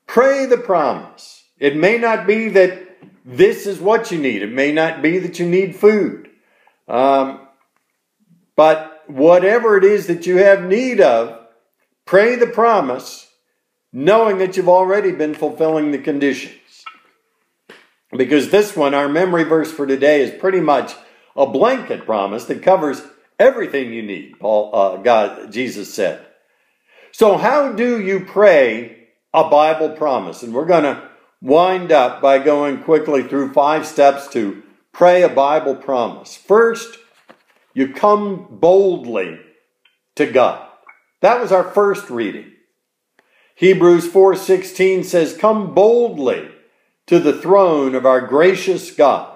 pray 0.07 0.45
the 0.45 0.57
promise. 0.57 1.44
It 1.59 1.75
may 1.75 1.97
not 1.97 2.27
be 2.27 2.49
that 2.49 2.81
this 3.23 3.65
is 3.65 3.79
what 3.79 4.11
you 4.11 4.19
need, 4.19 4.41
it 4.41 4.51
may 4.51 4.71
not 4.71 5.01
be 5.01 5.19
that 5.19 5.39
you 5.39 5.47
need 5.47 5.75
food. 5.75 6.29
Um, 6.87 7.47
but 8.55 9.03
whatever 9.07 9.77
it 9.77 9.83
is 9.83 10.07
that 10.07 10.25
you 10.25 10.37
have 10.37 10.63
need 10.63 11.01
of, 11.01 11.39
pray 12.05 12.35
the 12.35 12.47
promise, 12.47 13.27
knowing 13.91 14.37
that 14.37 14.55
you've 14.55 14.69
already 14.69 15.11
been 15.11 15.33
fulfilling 15.33 15.91
the 15.91 15.97
conditions. 15.97 16.83
Because 18.15 18.49
this 18.49 18.75
one, 18.75 18.93
our 18.93 19.09
memory 19.09 19.43
verse 19.43 19.71
for 19.71 19.87
today, 19.87 20.21
is 20.21 20.39
pretty 20.39 20.61
much 20.61 20.93
a 21.35 21.45
blanket 21.45 22.05
promise 22.05 22.45
that 22.45 22.61
covers 22.61 23.01
everything 23.39 23.91
you 23.91 24.03
need, 24.03 24.39
Paul, 24.39 24.73
uh, 24.73 24.97
God, 24.97 25.51
Jesus 25.51 25.93
said. 25.93 26.25
So, 27.11 27.37
how 27.37 27.73
do 27.73 27.99
you 28.01 28.25
pray 28.25 29.07
a 29.33 29.49
Bible 29.49 29.89
promise? 29.89 30.43
And 30.43 30.53
we're 30.53 30.65
going 30.65 30.83
to 30.83 31.09
wind 31.41 31.91
up 31.91 32.21
by 32.21 32.39
going 32.39 32.83
quickly 32.83 33.23
through 33.23 33.53
five 33.53 33.85
steps 33.85 34.27
to 34.29 34.63
pray 34.91 35.21
a 35.21 35.29
Bible 35.29 35.75
promise. 35.75 36.35
First, 36.35 36.97
you 37.73 37.93
come 37.93 38.47
boldly 38.49 39.39
to 40.15 40.25
God. 40.25 40.67
That 41.21 41.41
was 41.41 41.51
our 41.51 41.63
first 41.63 42.09
reading. 42.09 42.51
Hebrews 43.55 44.07
4:16 44.07 45.03
says, 45.03 45.35
"Come 45.37 45.73
boldly 45.73 46.49
to 47.07 47.19
the 47.19 47.33
throne 47.33 47.95
of 47.95 48.05
our 48.05 48.21
gracious 48.21 48.91
God." 48.91 49.31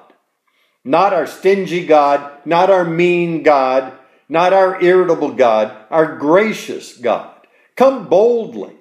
Not 0.83 1.13
our 1.13 1.27
stingy 1.27 1.85
God, 1.85 2.31
not 2.45 2.69
our 2.69 2.85
mean 2.85 3.43
God, 3.43 3.93
not 4.29 4.53
our 4.53 4.81
irritable 4.81 5.33
God, 5.33 5.71
our 5.89 6.15
gracious 6.15 6.97
God. 6.97 7.31
Come 7.75 8.07
boldly 8.07 8.75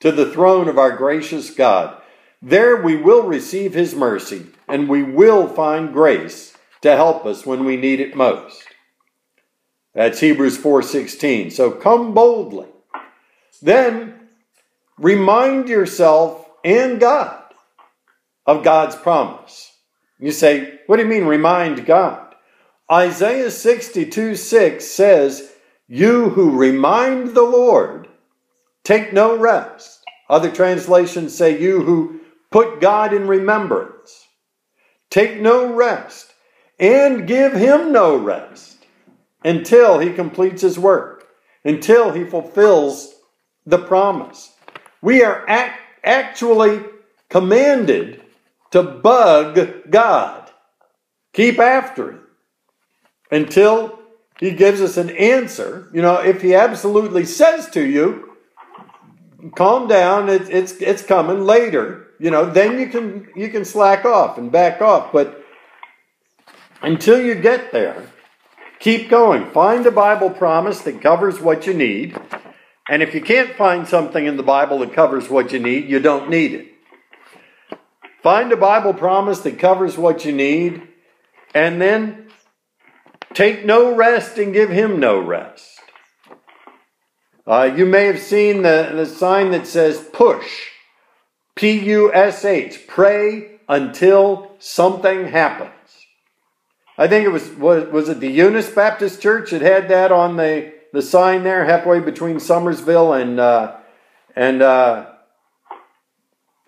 to 0.00 0.10
the 0.10 0.30
throne 0.30 0.68
of 0.68 0.78
our 0.78 0.92
gracious 0.92 1.50
God. 1.50 2.00
There 2.40 2.76
we 2.76 2.96
will 2.96 3.24
receive 3.24 3.74
his 3.74 3.94
mercy 3.94 4.46
and 4.68 4.88
we 4.88 5.02
will 5.02 5.48
find 5.48 5.92
grace 5.92 6.56
to 6.82 6.94
help 6.94 7.26
us 7.26 7.44
when 7.44 7.64
we 7.64 7.76
need 7.76 8.00
it 8.00 8.14
most. 8.14 8.64
That's 9.94 10.20
Hebrews 10.20 10.58
4:16. 10.58 11.50
So 11.50 11.70
come 11.72 12.14
boldly. 12.14 12.68
Then 13.60 14.28
remind 14.98 15.68
yourself 15.68 16.48
and 16.64 17.00
God 17.00 17.42
of 18.46 18.62
God's 18.62 18.94
promise. 18.94 19.72
You 20.20 20.32
say, 20.32 20.80
what 20.86 20.96
do 20.96 21.02
you 21.02 21.08
mean 21.08 21.24
remind 21.24 21.86
God? 21.86 22.34
Isaiah 22.90 23.50
62 23.50 24.36
6 24.36 24.84
says, 24.84 25.52
You 25.86 26.30
who 26.30 26.56
remind 26.56 27.34
the 27.34 27.42
Lord 27.42 28.08
take 28.84 29.12
no 29.12 29.36
rest. 29.36 30.02
Other 30.30 30.50
translations 30.50 31.36
say, 31.36 31.60
You 31.60 31.82
who 31.82 32.20
put 32.50 32.80
God 32.80 33.12
in 33.12 33.26
remembrance 33.26 34.28
take 35.10 35.40
no 35.40 35.72
rest 35.72 36.32
and 36.78 37.26
give 37.26 37.52
him 37.52 37.92
no 37.92 38.16
rest 38.16 38.86
until 39.44 39.98
he 39.98 40.12
completes 40.12 40.62
his 40.62 40.78
work, 40.78 41.26
until 41.64 42.12
he 42.12 42.24
fulfills 42.24 43.14
the 43.66 43.78
promise. 43.78 44.52
We 45.00 45.22
are 45.22 45.48
act- 45.48 45.80
actually 46.04 46.82
commanded 47.28 48.22
to 48.70 48.82
bug 48.82 49.90
God. 49.90 50.50
Keep 51.32 51.58
after 51.58 52.12
him 52.12 52.20
until 53.30 53.98
he 54.40 54.50
gives 54.52 54.80
us 54.80 54.96
an 54.96 55.10
answer. 55.10 55.88
You 55.92 56.02
know, 56.02 56.16
if 56.16 56.42
he 56.42 56.54
absolutely 56.54 57.24
says 57.24 57.68
to 57.70 57.84
you, 57.84 58.36
calm 59.54 59.88
down, 59.88 60.28
it, 60.28 60.48
it's, 60.48 60.72
it's 60.80 61.02
coming 61.02 61.42
later, 61.44 62.07
you 62.18 62.30
know, 62.30 62.50
then 62.50 62.78
you 62.78 62.88
can, 62.88 63.28
you 63.36 63.48
can 63.48 63.64
slack 63.64 64.04
off 64.04 64.38
and 64.38 64.50
back 64.50 64.80
off. 64.80 65.12
But 65.12 65.44
until 66.82 67.20
you 67.20 67.34
get 67.34 67.72
there, 67.72 68.06
keep 68.80 69.08
going. 69.08 69.50
Find 69.50 69.86
a 69.86 69.90
Bible 69.90 70.30
promise 70.30 70.80
that 70.82 71.00
covers 71.00 71.40
what 71.40 71.66
you 71.66 71.74
need. 71.74 72.16
And 72.88 73.02
if 73.02 73.14
you 73.14 73.20
can't 73.20 73.54
find 73.54 73.86
something 73.86 74.24
in 74.24 74.36
the 74.36 74.42
Bible 74.42 74.78
that 74.80 74.94
covers 74.94 75.28
what 75.28 75.52
you 75.52 75.58
need, 75.58 75.88
you 75.88 76.00
don't 76.00 76.30
need 76.30 76.54
it. 76.54 76.66
Find 78.22 78.50
a 78.52 78.56
Bible 78.56 78.94
promise 78.94 79.40
that 79.40 79.58
covers 79.58 79.96
what 79.96 80.24
you 80.24 80.32
need, 80.32 80.82
and 81.54 81.80
then 81.80 82.28
Take 83.34 83.64
no 83.64 83.94
rest 83.94 84.38
and 84.38 84.52
give 84.52 84.70
him 84.70 84.98
no 84.98 85.20
rest. 85.20 85.80
Uh, 87.46 87.70
you 87.76 87.86
may 87.86 88.06
have 88.06 88.18
seen 88.18 88.62
the, 88.62 88.90
the 88.94 89.06
sign 89.06 89.52
that 89.52 89.66
says 89.66 90.00
push, 90.12 90.70
P 91.58 91.72
U 91.86 92.14
S 92.14 92.44
H, 92.44 92.86
pray 92.86 93.58
until 93.68 94.52
something 94.60 95.26
happens. 95.26 95.72
I 96.96 97.08
think 97.08 97.26
it 97.26 97.30
was, 97.30 97.50
was, 97.50 97.88
was 97.88 98.08
it 98.08 98.20
the 98.20 98.30
Eunice 98.30 98.70
Baptist 98.70 99.20
Church 99.20 99.50
that 99.50 99.60
had 99.60 99.88
that 99.88 100.12
on 100.12 100.36
the, 100.36 100.72
the 100.92 101.02
sign 101.02 101.42
there, 101.42 101.64
halfway 101.64 101.98
between 101.98 102.36
Somersville 102.36 103.20
and, 103.20 103.40
uh, 103.40 103.76
and, 104.36 104.62
uh, 104.62 105.06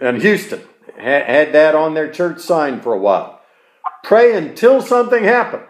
and 0.01 0.21
Houston. 0.21 0.63
Had, 0.97 1.27
had 1.27 1.53
that 1.53 1.77
on 1.77 1.95
their 1.95 2.11
church 2.11 2.41
sign 2.41 2.81
for 2.81 2.93
a 2.93 2.99
while. 2.99 3.41
Pray 4.03 4.37
until 4.37 4.83
something 4.83 5.23
happens. 5.23 5.69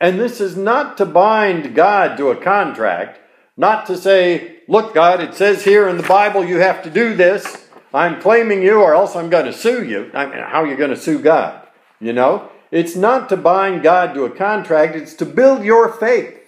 And 0.00 0.18
this 0.18 0.40
is 0.40 0.56
not 0.56 0.96
to 0.98 1.06
bind 1.06 1.76
God 1.76 2.16
to 2.16 2.30
a 2.30 2.36
contract, 2.36 3.20
Not 3.56 3.86
to 3.86 3.96
say, 3.96 4.60
look, 4.68 4.94
God, 4.94 5.20
it 5.20 5.34
says 5.34 5.64
here 5.64 5.88
in 5.88 5.96
the 5.96 6.02
Bible 6.02 6.44
you 6.44 6.58
have 6.58 6.82
to 6.84 6.90
do 6.90 7.14
this. 7.14 7.68
I'm 7.94 8.20
claiming 8.20 8.62
you, 8.62 8.80
or 8.80 8.94
else 8.94 9.14
I'm 9.14 9.28
going 9.28 9.44
to 9.44 9.52
sue 9.52 9.84
you. 9.84 10.10
I 10.14 10.24
mean, 10.24 10.38
how 10.38 10.62
are 10.62 10.66
you 10.66 10.76
going 10.76 10.90
to 10.90 10.96
sue 10.96 11.18
God? 11.18 11.66
You 12.00 12.12
know? 12.12 12.50
It's 12.70 12.96
not 12.96 13.28
to 13.28 13.36
bind 13.36 13.82
God 13.82 14.14
to 14.14 14.24
a 14.24 14.30
contract, 14.30 14.96
it's 14.96 15.14
to 15.14 15.26
build 15.26 15.62
your 15.62 15.92
faith 15.92 16.38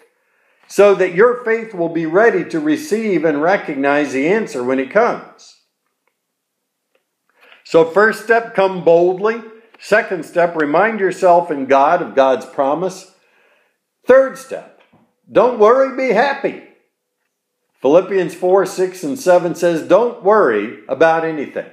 so 0.67 0.95
that 0.95 1.15
your 1.15 1.45
faith 1.45 1.75
will 1.75 1.91
be 1.91 2.07
ready 2.07 2.45
to 2.47 2.59
receive 2.59 3.25
and 3.25 3.43
recognize 3.43 4.13
the 4.13 4.29
answer 4.29 4.65
when 4.65 4.79
it 4.79 4.91
comes. 4.91 5.61
So, 7.65 7.85
first 7.85 8.25
step, 8.25 8.55
come 8.55 8.85
boldly. 8.85 9.43
Second 9.79 10.25
step, 10.25 10.57
remind 10.57 11.01
yourself 11.01 11.51
and 11.51 11.69
God 11.69 12.01
of 12.01 12.15
God's 12.15 12.47
promise. 12.47 13.15
Third 14.07 14.39
step, 14.39 14.81
don't 15.31 15.59
worry, 15.59 15.97
be 15.97 16.15
happy. 16.15 16.63
Philippians 17.85 18.35
4 18.35 18.65
6 18.65 19.05
and 19.05 19.19
7 19.19 19.55
says, 19.55 19.87
Don't 19.87 20.23
worry 20.23 20.79
about 20.89 21.23
anything. 21.23 21.71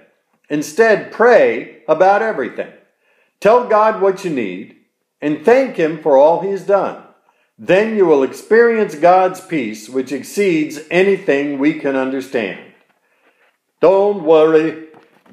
Instead, 0.50 1.10
pray 1.10 1.84
about 1.88 2.22
everything. 2.22 2.70
Tell 3.40 3.66
God 3.70 4.02
what 4.02 4.26
you 4.26 4.30
need 4.30 4.76
and 5.22 5.46
thank 5.46 5.78
Him 5.78 6.02
for 6.04 6.18
all 6.18 6.42
He's 6.42 6.64
done. 6.64 7.02
Then 7.58 7.96
you 7.96 8.06
will 8.06 8.24
experience 8.24 8.94
God's 8.94 9.40
peace, 9.40 9.88
which 9.88 10.12
exceeds 10.12 10.82
anything 10.92 11.58
we 11.58 11.76
can 11.76 11.96
understand. 11.96 12.60
Don't 13.80 14.26
worry, 14.26 14.88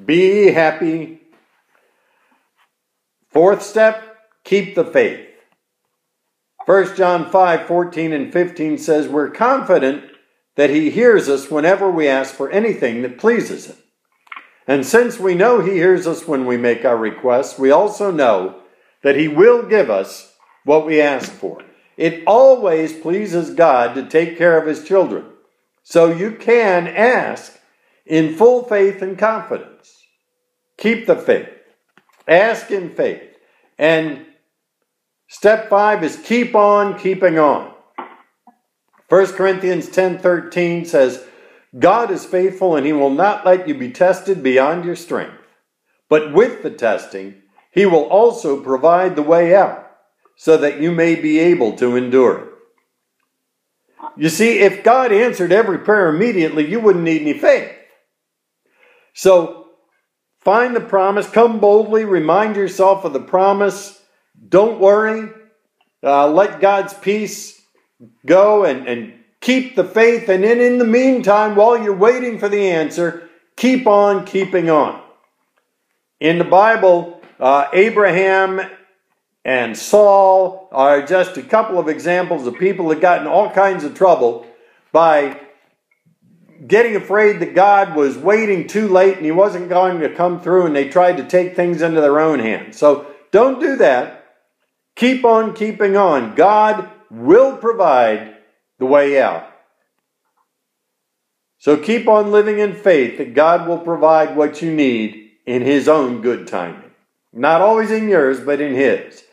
be 0.05 0.51
happy. 0.51 1.19
Fourth 3.31 3.63
step, 3.63 4.01
keep 4.45 4.75
the 4.75 4.85
faith. 4.85 5.27
1 6.67 6.95
John 6.95 7.29
5 7.29 7.67
14 7.67 8.13
and 8.13 8.31
15 8.31 8.77
says, 8.77 9.09
We're 9.09 9.29
confident 9.29 10.08
that 10.59 10.69
He 10.69 10.89
hears 10.89 11.29
us 11.29 11.49
whenever 11.49 11.89
we 11.89 12.05
ask 12.05 12.35
for 12.35 12.51
anything 12.51 13.01
that 13.01 13.17
pleases 13.17 13.67
Him. 13.67 13.77
And 14.67 14.85
since 14.85 15.17
we 15.17 15.33
know 15.33 15.61
He 15.61 15.71
hears 15.71 16.05
us 16.05 16.27
when 16.27 16.45
we 16.45 16.57
make 16.57 16.83
our 16.83 16.97
requests, 16.97 17.57
we 17.57 17.71
also 17.71 18.11
know 18.11 18.59
that 19.01 19.15
He 19.15 19.29
will 19.29 19.63
give 19.63 19.89
us 19.89 20.33
what 20.65 20.85
we 20.85 20.99
ask 20.99 21.31
for. 21.31 21.61
It 21.95 22.23
always 22.27 22.91
pleases 22.91 23.51
God 23.51 23.93
to 23.93 24.05
take 24.05 24.37
care 24.37 24.59
of 24.59 24.67
His 24.67 24.83
children. 24.83 25.27
So 25.83 26.11
you 26.11 26.33
can 26.33 26.87
ask 26.87 27.57
in 28.05 28.35
full 28.35 28.65
faith 28.65 29.01
and 29.01 29.17
confidence. 29.17 29.95
Keep 30.77 31.07
the 31.07 31.15
faith. 31.15 31.47
Ask 32.27 32.69
in 32.69 32.89
faith. 32.89 33.23
And 33.77 34.25
step 35.29 35.69
five 35.69 36.03
is 36.03 36.17
keep 36.17 36.53
on 36.53 36.99
keeping 36.99 37.39
on. 37.39 37.78
1 39.09 39.33
Corinthians 39.33 39.89
10:13 39.89 40.85
says, 40.85 41.25
God 41.77 42.09
is 42.09 42.25
faithful 42.25 42.75
and 42.75 42.85
he 42.85 42.93
will 42.93 43.09
not 43.09 43.45
let 43.45 43.67
you 43.67 43.73
be 43.73 43.91
tested 43.91 44.41
beyond 44.41 44.85
your 44.85 44.95
strength. 44.95 45.35
But 46.07 46.33
with 46.33 46.63
the 46.63 46.71
testing, 46.71 47.41
he 47.71 47.85
will 47.85 48.05
also 48.05 48.61
provide 48.61 49.15
the 49.15 49.21
way 49.21 49.55
out 49.55 49.91
so 50.35 50.57
that 50.57 50.79
you 50.79 50.91
may 50.91 51.15
be 51.15 51.37
able 51.37 51.73
to 51.77 51.95
endure 51.95 52.39
it. 52.39 52.49
You 54.17 54.29
see, 54.29 54.59
if 54.59 54.83
God 54.83 55.11
answered 55.11 55.51
every 55.51 55.79
prayer 55.79 56.09
immediately, 56.09 56.67
you 56.67 56.79
wouldn't 56.79 57.03
need 57.03 57.21
any 57.21 57.37
faith. 57.37 57.71
So, 59.13 59.67
find 60.39 60.75
the 60.75 60.81
promise, 60.81 61.29
come 61.29 61.59
boldly, 61.59 62.05
remind 62.05 62.55
yourself 62.55 63.05
of 63.05 63.13
the 63.13 63.19
promise. 63.19 64.01
Don't 64.47 64.79
worry. 64.79 65.29
Uh, 66.01 66.29
let 66.29 66.61
God's 66.61 66.93
peace 66.93 67.58
go 68.25 68.65
and, 68.65 68.87
and 68.87 69.13
keep 69.41 69.75
the 69.75 69.83
faith. 69.83 70.29
And 70.29 70.43
then, 70.43 70.59
in 70.59 70.77
the 70.77 70.85
meantime, 70.85 71.55
while 71.55 71.81
you're 71.81 71.95
waiting 71.95 72.39
for 72.39 72.49
the 72.49 72.69
answer, 72.69 73.29
keep 73.55 73.87
on 73.87 74.25
keeping 74.25 74.69
on. 74.69 75.01
In 76.19 76.37
the 76.37 76.43
Bible, 76.43 77.21
uh, 77.39 77.67
Abraham 77.73 78.61
and 79.45 79.77
Saul 79.77 80.67
are 80.71 81.05
just 81.05 81.37
a 81.37 81.41
couple 81.41 81.79
of 81.79 81.87
examples 81.87 82.45
of 82.45 82.57
people 82.57 82.89
that 82.89 83.01
got 83.01 83.21
in 83.21 83.27
all 83.27 83.49
kinds 83.49 83.83
of 83.83 83.95
trouble 83.95 84.45
by 84.91 85.39
getting 86.67 86.95
afraid 86.95 87.39
that 87.39 87.55
God 87.55 87.95
was 87.95 88.17
waiting 88.17 88.67
too 88.67 88.89
late 88.89 89.15
and 89.15 89.25
he 89.25 89.31
wasn't 89.31 89.69
going 89.69 90.01
to 90.01 90.13
come 90.13 90.41
through 90.41 90.65
and 90.65 90.75
they 90.75 90.89
tried 90.89 91.17
to 91.17 91.23
take 91.23 91.55
things 91.55 91.81
into 91.81 92.01
their 92.01 92.19
own 92.19 92.39
hands. 92.39 92.77
So 92.77 93.07
don't 93.31 93.61
do 93.61 93.77
that. 93.77 94.25
Keep 94.95 95.23
on 95.23 95.53
keeping 95.53 95.95
on. 95.95 96.35
God 96.35 96.89
will 97.09 97.57
provide 97.57 98.37
the 98.77 98.85
way 98.85 99.21
out. 99.21 99.49
So 101.57 101.75
keep 101.75 102.07
on 102.07 102.31
living 102.31 102.59
in 102.59 102.73
faith 102.73 103.17
that 103.17 103.33
God 103.33 103.67
will 103.67 103.79
provide 103.79 104.35
what 104.35 104.61
you 104.61 104.71
need 104.71 105.31
in 105.45 105.61
his 105.61 105.87
own 105.87 106.21
good 106.21 106.47
timing. 106.47 106.91
Not 107.33 107.61
always 107.61 107.91
in 107.91 108.07
yours, 108.07 108.39
but 108.39 108.61
in 108.61 108.73
his. 108.73 109.23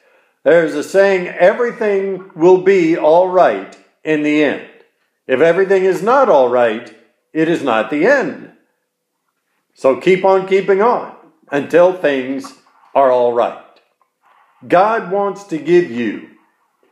There's 0.42 0.74
a 0.74 0.82
saying, 0.82 1.28
everything 1.28 2.30
will 2.34 2.62
be 2.62 2.96
all 2.96 3.28
right 3.28 3.76
in 4.04 4.22
the 4.22 4.42
end. 4.42 4.68
If 5.26 5.40
everything 5.40 5.84
is 5.84 6.02
not 6.02 6.28
all 6.28 6.48
right, 6.48 6.94
it 7.32 7.48
is 7.48 7.62
not 7.62 7.90
the 7.90 8.06
end. 8.06 8.52
So 9.74 10.00
keep 10.00 10.24
on 10.24 10.46
keeping 10.46 10.80
on 10.80 11.14
until 11.50 11.92
things 11.92 12.54
are 12.94 13.10
all 13.10 13.32
right. 13.32 13.62
God 14.66 15.10
wants 15.10 15.44
to 15.44 15.58
give 15.58 15.90
you 15.90 16.30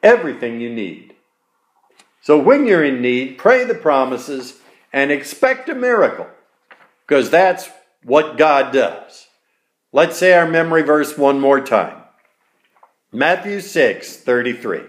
everything 0.04 0.60
you 0.60 0.70
need. 0.72 1.14
So 2.20 2.38
when 2.38 2.66
you're 2.66 2.84
in 2.84 3.02
need, 3.02 3.38
pray 3.38 3.64
the 3.64 3.74
promises 3.74 4.60
and 4.92 5.10
expect 5.10 5.68
a 5.68 5.74
miracle 5.74 6.28
because 7.06 7.30
that's 7.30 7.68
what 8.04 8.38
God 8.38 8.72
does. 8.72 9.26
Let's 9.92 10.16
say 10.16 10.34
our 10.34 10.48
memory 10.48 10.82
verse 10.82 11.18
one 11.18 11.40
more 11.40 11.60
time. 11.60 12.02
Matthew 13.10 13.60
6 13.60 14.16
33. 14.18 14.82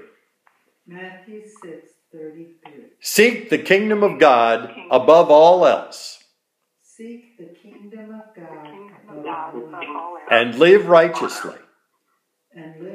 Matthew 0.85 1.41
6 1.63 1.87
33. 2.11 2.73
Seek 2.99 3.49
the 3.49 3.57
kingdom 3.57 4.03
of 4.03 4.19
God 4.19 4.71
above 4.91 5.31
all 5.31 5.65
else 5.65 6.19
Seek 6.97 7.37
the 7.37 7.53
kingdom 7.61 8.09
of 8.11 8.33
God 8.33 8.89
above 9.09 9.25
all 9.27 10.15
else, 10.15 10.27
and 10.31 10.55
live 10.55 10.87
righteously, 10.87 11.57
and 12.55 12.81
live 12.81 12.94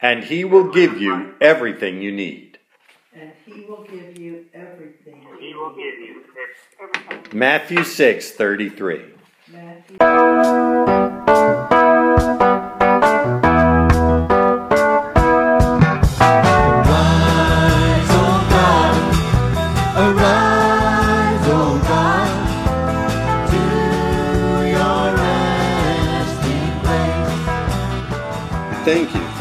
and 0.00 0.24
he 0.24 0.44
will 0.44 0.70
give 0.72 1.00
you 1.00 1.34
everything 1.40 2.00
you 2.02 2.12
need. 2.12 2.58
and 3.14 3.32
he 3.44 3.62
will 3.68 3.84
give 3.84 4.16
you 4.18 4.44
everything. 4.54 5.26
He 5.40 5.54
will 5.54 5.70
give 5.70 5.98
you 5.98 6.22
everything. 6.80 7.38
Matthew 7.38 7.82
6 7.84 8.30
33. 8.32 9.02
Matthew 9.50 10.87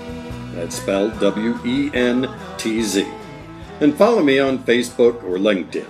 That's 0.54 0.76
spelled 0.76 1.18
W 1.20 1.58
E 1.64 1.90
N 1.94 2.28
T 2.58 2.82
Z. 2.82 3.06
And 3.80 3.96
follow 3.96 4.22
me 4.22 4.38
on 4.38 4.58
Facebook 4.58 5.24
or 5.24 5.38
LinkedIn. 5.38 5.86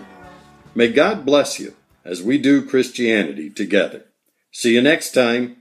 May 0.76 0.92
God 0.92 1.26
bless 1.26 1.58
you 1.58 1.74
as 2.04 2.22
we 2.22 2.38
do 2.38 2.64
Christianity 2.64 3.50
together. 3.50 4.04
See 4.52 4.74
you 4.74 4.82
next 4.82 5.12
time. 5.12 5.56